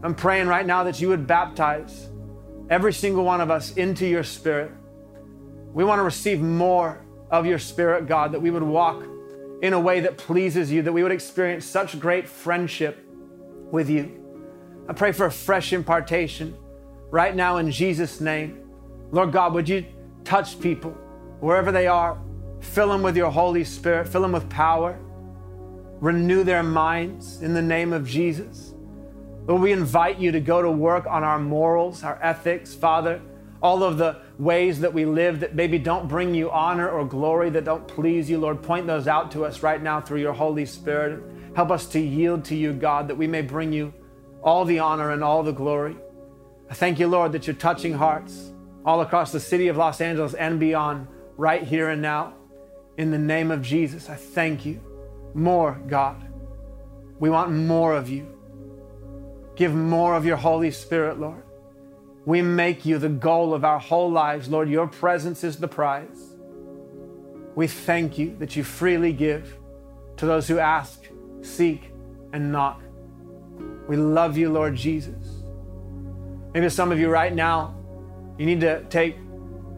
I'm 0.02 0.14
praying 0.14 0.46
right 0.46 0.64
now 0.64 0.84
that 0.84 1.00
you 1.00 1.08
would 1.08 1.26
baptize 1.26 2.08
every 2.70 2.92
single 2.92 3.24
one 3.24 3.40
of 3.40 3.50
us 3.50 3.74
into 3.74 4.06
your 4.06 4.24
Spirit. 4.24 4.72
We 5.74 5.84
want 5.84 5.98
to 5.98 6.02
receive 6.02 6.40
more 6.40 7.04
of 7.30 7.46
your 7.46 7.58
Spirit, 7.58 8.06
God, 8.06 8.32
that 8.32 8.40
we 8.40 8.50
would 8.50 8.62
walk 8.62 9.04
in 9.62 9.74
a 9.74 9.80
way 9.80 10.00
that 10.00 10.16
pleases 10.16 10.72
you, 10.72 10.82
that 10.82 10.92
we 10.92 11.02
would 11.02 11.12
experience 11.12 11.66
such 11.66 12.00
great 12.00 12.28
friendship 12.28 13.04
with 13.70 13.90
you. 13.90 14.16
I 14.88 14.94
pray 14.94 15.12
for 15.12 15.26
a 15.26 15.30
fresh 15.30 15.72
impartation 15.72 16.56
right 17.10 17.36
now 17.36 17.58
in 17.58 17.70
Jesus' 17.70 18.20
name. 18.20 18.70
Lord 19.12 19.32
God, 19.32 19.52
would 19.52 19.68
you 19.68 19.84
touch 20.24 20.58
people 20.60 20.92
wherever 21.40 21.70
they 21.70 21.86
are? 21.86 22.18
Fill 22.61 22.88
them 22.88 23.03
with 23.03 23.16
your 23.16 23.31
Holy 23.31 23.64
Spirit, 23.64 24.09
fill 24.09 24.23
them 24.23 24.33
with 24.33 24.49
power. 24.49 24.99
Renew 26.01 26.44
their 26.44 26.62
minds 26.62 27.42
in 27.42 27.53
the 27.53 27.61
name 27.61 27.92
of 27.92 28.07
Jesus. 28.07 28.73
Lord, 29.46 29.62
we 29.62 29.73
invite 29.73 30.18
you 30.18 30.33
to 30.33 30.40
go 30.40 30.62
to 30.62 30.70
work 30.70 31.07
on 31.07 31.25
our 31.25 31.38
morals, 31.38 32.03
our 32.05 32.18
ethics, 32.23 32.73
Father, 32.73 33.20
all 33.62 33.83
of 33.83 33.99
the 33.99 34.16
ways 34.38 34.81
that 34.81 34.94
we 34.94 35.05
live 35.05 35.40
that 35.40 35.55
maybe 35.55 35.79
don't 35.79 36.09
bring 36.09 36.35
you 36.35 36.51
honor 36.51 36.88
or 36.88 37.05
glory, 37.05 37.51
that 37.51 37.64
don't 37.64 37.87
please 37.87 38.31
you. 38.31 38.38
Lord, 38.38 38.62
point 38.62 38.87
those 38.87 39.07
out 39.07 39.31
to 39.33 39.44
us 39.44 39.62
right 39.62 39.83
now 39.83 40.01
through 40.01 40.20
your 40.20 40.33
Holy 40.33 40.64
Spirit. 40.64 41.23
Help 41.55 41.70
us 41.70 41.87
to 41.88 42.01
yield 42.01 42.44
to 42.46 42.55
you, 42.55 42.73
God, 42.73 43.09
that 43.09 43.16
we 43.16 43.27
may 43.27 43.42
bring 43.42 43.73
you 43.73 43.92
all 44.42 44.64
the 44.64 44.79
honor 44.79 45.11
and 45.11 45.23
all 45.23 45.42
the 45.42 45.53
glory. 45.53 45.96
I 46.70 46.75
thank 46.75 46.99
you, 46.99 47.09
Lord, 47.09 47.33
that 47.33 47.46
you're 47.46 47.57
touching 47.57 47.92
hearts 47.92 48.53
all 48.85 49.03
across 49.03 49.33
the 49.33 49.40
city 49.40 49.68
of 49.68 49.77
Los 49.77 50.01
Angeles 50.01 50.33
and 50.33 50.59
beyond, 50.59 51.07
right 51.37 51.62
here 51.62 51.90
and 51.90 52.01
now. 52.01 52.35
In 52.96 53.11
the 53.11 53.18
name 53.18 53.50
of 53.50 53.62
Jesus, 53.62 54.11
I 54.11 54.14
thank 54.14 54.66
you. 54.66 54.81
More, 55.35 55.81
God. 55.87 56.26
We 57.18 57.31
want 57.31 57.53
more 57.53 57.94
of 57.94 58.09
you. 58.09 58.26
Give 59.57 59.74
more 59.74 60.14
of 60.14 60.24
your 60.24 60.37
Holy 60.37 60.70
Spirit, 60.70 61.20
Lord. 61.20 61.42
We 62.24 62.42
make 62.42 62.85
you 62.85 62.98
the 62.98 63.09
goal 63.09 63.55
of 63.55 63.64
our 63.64 63.79
whole 63.79 64.11
lives, 64.11 64.48
Lord. 64.48 64.68
Your 64.68 64.87
presence 64.87 65.44
is 65.44 65.59
the 65.59 65.68
prize. 65.68 66.37
We 67.55 67.66
thank 67.66 68.18
you 68.18 68.37
that 68.38 68.57
you 68.57 68.64
freely 68.64 69.12
give 69.12 69.59
to 70.16 70.26
those 70.26 70.46
who 70.48 70.59
ask, 70.59 71.09
seek, 71.42 71.92
and 72.33 72.53
knock. 72.53 72.83
We 73.88 73.96
love 73.96 74.37
you, 74.37 74.50
Lord 74.50 74.76
Jesus. 74.76 75.42
Maybe 76.55 76.68
some 76.68 76.92
of 76.92 76.98
you 76.98 77.09
right 77.09 77.35
now, 77.35 77.76
you 78.38 78.46
need 78.46 78.61
to 78.61 78.85
take 78.85 79.16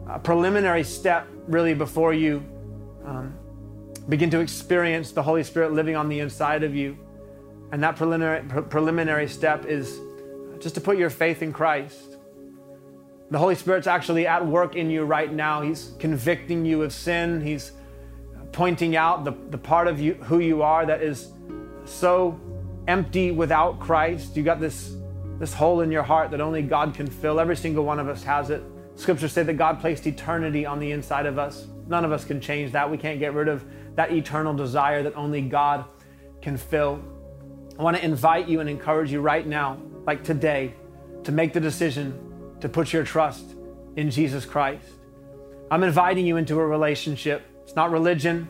a 0.07 0.19
preliminary 0.19 0.83
step 0.83 1.27
really 1.47 1.73
before 1.73 2.13
you 2.13 2.43
um, 3.05 3.37
begin 4.09 4.29
to 4.31 4.39
experience 4.39 5.11
the 5.11 5.23
Holy 5.23 5.43
Spirit 5.43 5.73
living 5.73 5.95
on 5.95 6.09
the 6.09 6.19
inside 6.19 6.63
of 6.63 6.75
you. 6.75 6.97
And 7.71 7.81
that 7.83 7.95
preliminary, 7.95 8.43
pre- 8.43 8.61
preliminary 8.63 9.27
step 9.27 9.65
is 9.65 9.99
just 10.59 10.75
to 10.75 10.81
put 10.81 10.97
your 10.97 11.09
faith 11.09 11.41
in 11.41 11.51
Christ. 11.51 12.17
The 13.31 13.39
Holy 13.39 13.55
Spirit's 13.55 13.87
actually 13.87 14.27
at 14.27 14.45
work 14.45 14.75
in 14.75 14.89
you 14.89 15.03
right 15.03 15.31
now. 15.31 15.61
He's 15.61 15.93
convicting 15.99 16.65
you 16.65 16.83
of 16.83 16.93
sin. 16.93 17.41
He's 17.41 17.71
pointing 18.51 18.95
out 18.95 19.23
the, 19.23 19.31
the 19.49 19.57
part 19.57 19.87
of 19.87 19.99
you 19.99 20.13
who 20.15 20.39
you 20.39 20.61
are 20.61 20.85
that 20.85 21.01
is 21.01 21.31
so 21.85 22.39
empty 22.87 23.31
without 23.31 23.79
Christ. 23.79 24.37
You 24.37 24.43
got 24.43 24.59
this, 24.59 24.95
this 25.39 25.53
hole 25.53 25.81
in 25.81 25.91
your 25.91 26.03
heart 26.03 26.31
that 26.31 26.41
only 26.41 26.61
God 26.61 26.93
can 26.93 27.07
fill. 27.07 27.39
Every 27.39 27.55
single 27.55 27.83
one 27.83 27.99
of 27.99 28.07
us 28.07 28.23
has 28.23 28.49
it. 28.49 28.61
Scriptures 28.95 29.31
say 29.31 29.43
that 29.43 29.53
God 29.53 29.79
placed 29.79 30.05
eternity 30.05 30.65
on 30.65 30.79
the 30.79 30.91
inside 30.91 31.25
of 31.25 31.39
us. 31.39 31.67
None 31.87 32.05
of 32.05 32.11
us 32.11 32.25
can 32.25 32.39
change 32.41 32.71
that. 32.71 32.89
We 32.89 32.97
can't 32.97 33.19
get 33.19 33.33
rid 33.33 33.47
of 33.47 33.65
that 33.95 34.11
eternal 34.11 34.53
desire 34.53 35.03
that 35.03 35.15
only 35.15 35.41
God 35.41 35.85
can 36.41 36.57
fill. 36.57 37.01
I 37.77 37.83
want 37.83 37.97
to 37.97 38.03
invite 38.03 38.47
you 38.47 38.59
and 38.59 38.69
encourage 38.69 39.11
you 39.11 39.21
right 39.21 39.45
now, 39.45 39.77
like 40.05 40.23
today, 40.23 40.73
to 41.23 41.31
make 41.31 41.53
the 41.53 41.59
decision 41.59 42.55
to 42.59 42.69
put 42.69 42.93
your 42.93 43.03
trust 43.03 43.55
in 43.95 44.09
Jesus 44.09 44.45
Christ. 44.45 44.87
I'm 45.71 45.83
inviting 45.83 46.25
you 46.25 46.37
into 46.37 46.59
a 46.59 46.65
relationship. 46.65 47.43
It's 47.63 47.75
not 47.75 47.91
religion, 47.91 48.47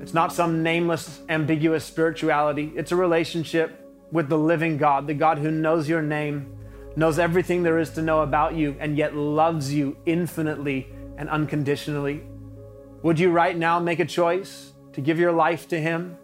it's 0.00 0.14
not 0.14 0.32
some 0.32 0.62
nameless, 0.62 1.20
ambiguous 1.28 1.84
spirituality. 1.84 2.72
It's 2.74 2.92
a 2.92 2.96
relationship 2.96 3.86
with 4.10 4.28
the 4.28 4.38
living 4.38 4.76
God, 4.76 5.06
the 5.06 5.14
God 5.14 5.38
who 5.38 5.50
knows 5.50 5.88
your 5.88 6.02
name, 6.02 6.56
knows 6.96 7.18
everything 7.18 7.62
there 7.62 7.78
is 7.78 7.90
to 7.90 8.02
know 8.02 8.22
about 8.22 8.54
you, 8.54 8.76
and 8.80 8.96
yet 8.96 9.14
loves 9.14 9.72
you 9.72 9.96
infinitely 10.06 10.88
and 11.16 11.28
unconditionally. 11.28 12.22
Would 13.02 13.18
you 13.18 13.32
right 13.32 13.56
now 13.56 13.80
make 13.80 13.98
a 13.98 14.04
choice 14.04 14.72
to 14.92 15.00
give 15.00 15.18
your 15.18 15.32
life 15.32 15.66
to 15.68 15.80
Him? 15.80 16.16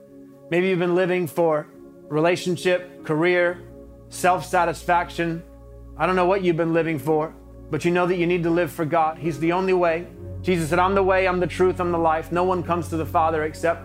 Maybe 0.49 0.69
you've 0.69 0.79
been 0.79 0.95
living 0.95 1.27
for 1.27 1.67
relationship, 2.09 3.05
career, 3.05 3.61
self 4.11 4.47
satisfaction. 4.47 5.43
I 5.97 6.07
don't 6.07 6.15
know 6.15 6.27
what 6.27 6.45
you've 6.45 6.57
been 6.57 6.73
living 6.73 7.01
for, 7.01 7.35
but 7.69 7.85
you 7.85 7.91
know 7.91 8.07
that 8.07 8.17
you 8.17 8.29
need 8.29 8.45
to 8.45 8.51
live 8.51 8.71
for 8.71 8.85
God. 8.85 9.19
He's 9.19 9.41
the 9.41 9.51
only 9.53 9.73
way. 9.73 10.07
Jesus 10.41 10.71
said, 10.71 10.79
I'm 10.79 10.95
the 10.95 11.03
way, 11.03 11.27
I'm 11.27 11.41
the 11.41 11.49
truth, 11.49 11.81
I'm 11.81 11.91
the 11.91 11.99
life. 11.99 12.31
No 12.31 12.45
one 12.45 12.63
comes 12.63 12.89
to 12.91 12.97
the 12.97 13.05
Father 13.05 13.43
except 13.43 13.85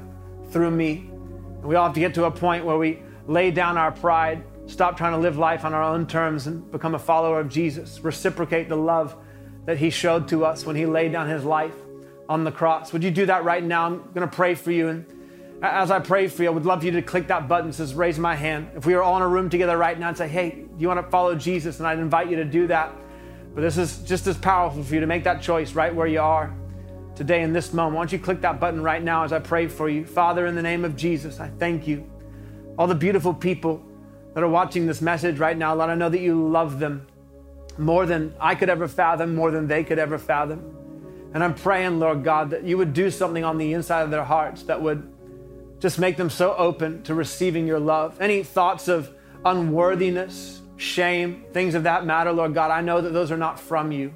through 0.51 0.69
me. 0.69 1.09
And 1.09 1.63
we 1.63 1.73
all 1.73 1.85
have 1.85 1.95
to 1.95 1.99
get 1.99 2.13
to 2.13 2.25
a 2.25 2.31
point 2.31 2.63
where 2.63 2.77
we 2.77 3.01
lay 3.25 3.49
down 3.49 3.75
our 3.75 3.91
pride, 3.91 4.43
stop 4.67 4.97
trying 4.97 5.13
to 5.13 5.17
live 5.17 5.35
life 5.35 5.65
on 5.65 5.73
our 5.73 5.81
own 5.81 6.05
terms, 6.05 6.45
and 6.45 6.69
become 6.71 6.93
a 6.93 6.99
follower 6.99 7.39
of 7.39 7.49
Jesus. 7.49 8.01
Reciprocate 8.01 8.69
the 8.69 8.77
love 8.77 9.15
that 9.65 9.79
He 9.79 9.89
showed 9.89 10.27
to 10.27 10.45
us 10.45 10.63
when 10.63 10.75
He 10.75 10.85
laid 10.85 11.11
down 11.11 11.27
His 11.27 11.43
life 11.43 11.73
on 12.33 12.43
the 12.43 12.51
cross. 12.51 12.91
Would 12.91 13.03
you 13.03 13.11
do 13.11 13.27
that 13.27 13.43
right 13.43 13.63
now? 13.63 13.85
I'm 13.85 13.97
going 14.11 14.27
to 14.27 14.35
pray 14.35 14.55
for 14.55 14.71
you. 14.71 14.87
And 14.87 15.05
as 15.61 15.91
I 15.91 15.99
pray 15.99 16.27
for 16.27 16.41
you, 16.41 16.49
I 16.49 16.51
would 16.51 16.65
love 16.65 16.83
you 16.83 16.89
to 16.93 17.01
click 17.03 17.27
that 17.27 17.47
button 17.47 17.67
that 17.67 17.73
says 17.73 17.93
raise 17.93 18.17
my 18.17 18.35
hand. 18.35 18.71
If 18.75 18.87
we 18.87 18.95
were 18.95 19.03
all 19.03 19.15
in 19.17 19.21
a 19.21 19.27
room 19.27 19.51
together 19.51 19.77
right 19.77 19.97
now 19.97 20.07
and 20.07 20.17
say, 20.17 20.27
hey, 20.27 20.49
do 20.49 20.73
you 20.79 20.87
want 20.87 20.99
to 20.99 21.11
follow 21.11 21.35
Jesus? 21.35 21.77
And 21.77 21.87
I'd 21.87 21.99
invite 21.99 22.31
you 22.31 22.37
to 22.37 22.43
do 22.43 22.65
that. 22.67 22.91
But 23.53 23.61
this 23.61 23.77
is 23.77 23.99
just 23.99 24.25
as 24.25 24.35
powerful 24.35 24.83
for 24.83 24.95
you 24.95 24.99
to 24.99 25.05
make 25.05 25.23
that 25.25 25.43
choice 25.43 25.73
right 25.73 25.93
where 25.93 26.07
you 26.07 26.21
are 26.21 26.51
today 27.15 27.43
in 27.43 27.53
this 27.53 27.71
moment. 27.71 27.97
Why 27.97 28.01
don't 28.01 28.11
you 28.11 28.17
click 28.17 28.41
that 28.41 28.59
button 28.59 28.81
right 28.81 29.03
now 29.03 29.23
as 29.23 29.31
I 29.31 29.37
pray 29.37 29.67
for 29.67 29.87
you? 29.87 30.03
Father, 30.03 30.47
in 30.47 30.55
the 30.55 30.63
name 30.63 30.83
of 30.85 30.95
Jesus, 30.95 31.39
I 31.39 31.49
thank 31.59 31.87
you. 31.87 32.09
All 32.79 32.87
the 32.87 32.95
beautiful 32.95 33.31
people 33.31 33.85
that 34.33 34.43
are 34.43 34.49
watching 34.49 34.87
this 34.87 35.01
message 35.03 35.37
right 35.37 35.55
now, 35.55 35.75
Lord, 35.75 35.91
I 35.91 35.95
know 35.95 36.09
that 36.09 36.19
you 36.19 36.47
love 36.47 36.79
them 36.79 37.05
more 37.77 38.07
than 38.07 38.33
I 38.39 38.55
could 38.55 38.69
ever 38.69 38.87
fathom, 38.87 39.35
more 39.35 39.51
than 39.51 39.67
they 39.67 39.83
could 39.83 39.99
ever 39.99 40.17
fathom. 40.17 40.82
And 41.33 41.43
I'm 41.43 41.55
praying, 41.55 41.99
Lord 41.99 42.23
God, 42.23 42.51
that 42.51 42.63
you 42.63 42.77
would 42.77 42.93
do 42.93 43.09
something 43.09 43.43
on 43.43 43.57
the 43.57 43.73
inside 43.73 44.01
of 44.01 44.11
their 44.11 44.23
hearts 44.23 44.63
that 44.63 44.81
would 44.81 45.11
just 45.79 45.99
make 45.99 46.15
them 46.15 46.29
so 46.29 46.55
open 46.55 47.03
to 47.03 47.13
receiving 47.13 47.67
your 47.67 47.79
love. 47.79 48.21
Any 48.21 48.43
thoughts 48.43 48.87
of 48.87 49.13
unworthiness, 49.43 50.61
shame, 50.77 51.43
things 51.51 51.75
of 51.75 51.83
that 51.83 52.05
matter, 52.05 52.31
Lord 52.31 52.53
God, 52.53 52.71
I 52.71 52.81
know 52.81 53.01
that 53.01 53.11
those 53.11 53.31
are 53.31 53.37
not 53.37 53.59
from 53.59 53.91
you. 53.91 54.15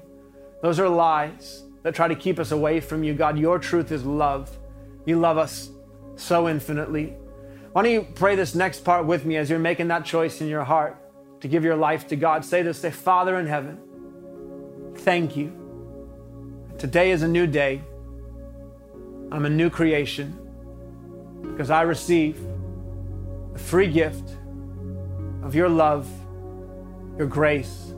Those 0.61 0.79
are 0.79 0.87
lies 0.87 1.63
that 1.83 1.95
try 1.95 2.07
to 2.07 2.15
keep 2.15 2.39
us 2.39 2.51
away 2.51 2.79
from 2.79 3.03
you. 3.03 3.13
God, 3.13 3.37
your 3.37 3.59
truth 3.59 3.91
is 3.91 4.05
love. 4.05 4.57
You 5.05 5.19
love 5.19 5.37
us 5.37 5.69
so 6.15 6.47
infinitely. 6.47 7.15
Why 7.73 7.83
don't 7.83 7.91
you 7.91 8.07
pray 8.15 8.35
this 8.35 8.55
next 8.55 8.83
part 8.83 9.05
with 9.05 9.25
me 9.25 9.37
as 9.37 9.49
you're 9.49 9.59
making 9.59 9.87
that 9.89 10.05
choice 10.05 10.41
in 10.41 10.47
your 10.47 10.63
heart 10.63 10.97
to 11.41 11.47
give 11.47 11.63
your 11.63 11.75
life 11.75 12.07
to 12.07 12.15
God? 12.15 12.45
Say 12.45 12.61
this, 12.61 12.79
say, 12.79 12.91
Father 12.91 13.39
in 13.39 13.47
heaven, 13.47 13.79
thank 14.95 15.35
you. 15.35 15.66
Today 16.77 17.09
is 17.09 17.23
a 17.23 17.27
new 17.27 17.47
day. 17.47 17.81
I'm 19.31 19.45
a 19.45 19.49
new 19.49 19.67
creation 19.67 20.37
because 21.41 21.71
I 21.71 21.81
receive 21.81 22.39
the 23.53 23.59
free 23.59 23.87
gift 23.87 24.37
of 25.41 25.55
your 25.55 25.69
love, 25.69 26.07
your 27.17 27.25
grace, 27.25 27.95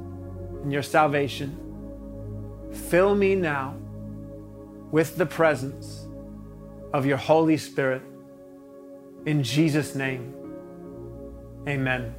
and 0.64 0.72
your 0.72 0.82
salvation. 0.82 1.58
Fill 2.72 3.16
me 3.16 3.36
now 3.36 3.76
with 4.92 5.18
the 5.18 5.26
presence 5.26 6.08
of 6.94 7.06
your 7.06 7.18
Holy 7.18 7.58
Spirit. 7.58 8.02
In 9.26 9.44
Jesus' 9.44 9.94
name, 9.94 10.34
amen. 11.68 12.16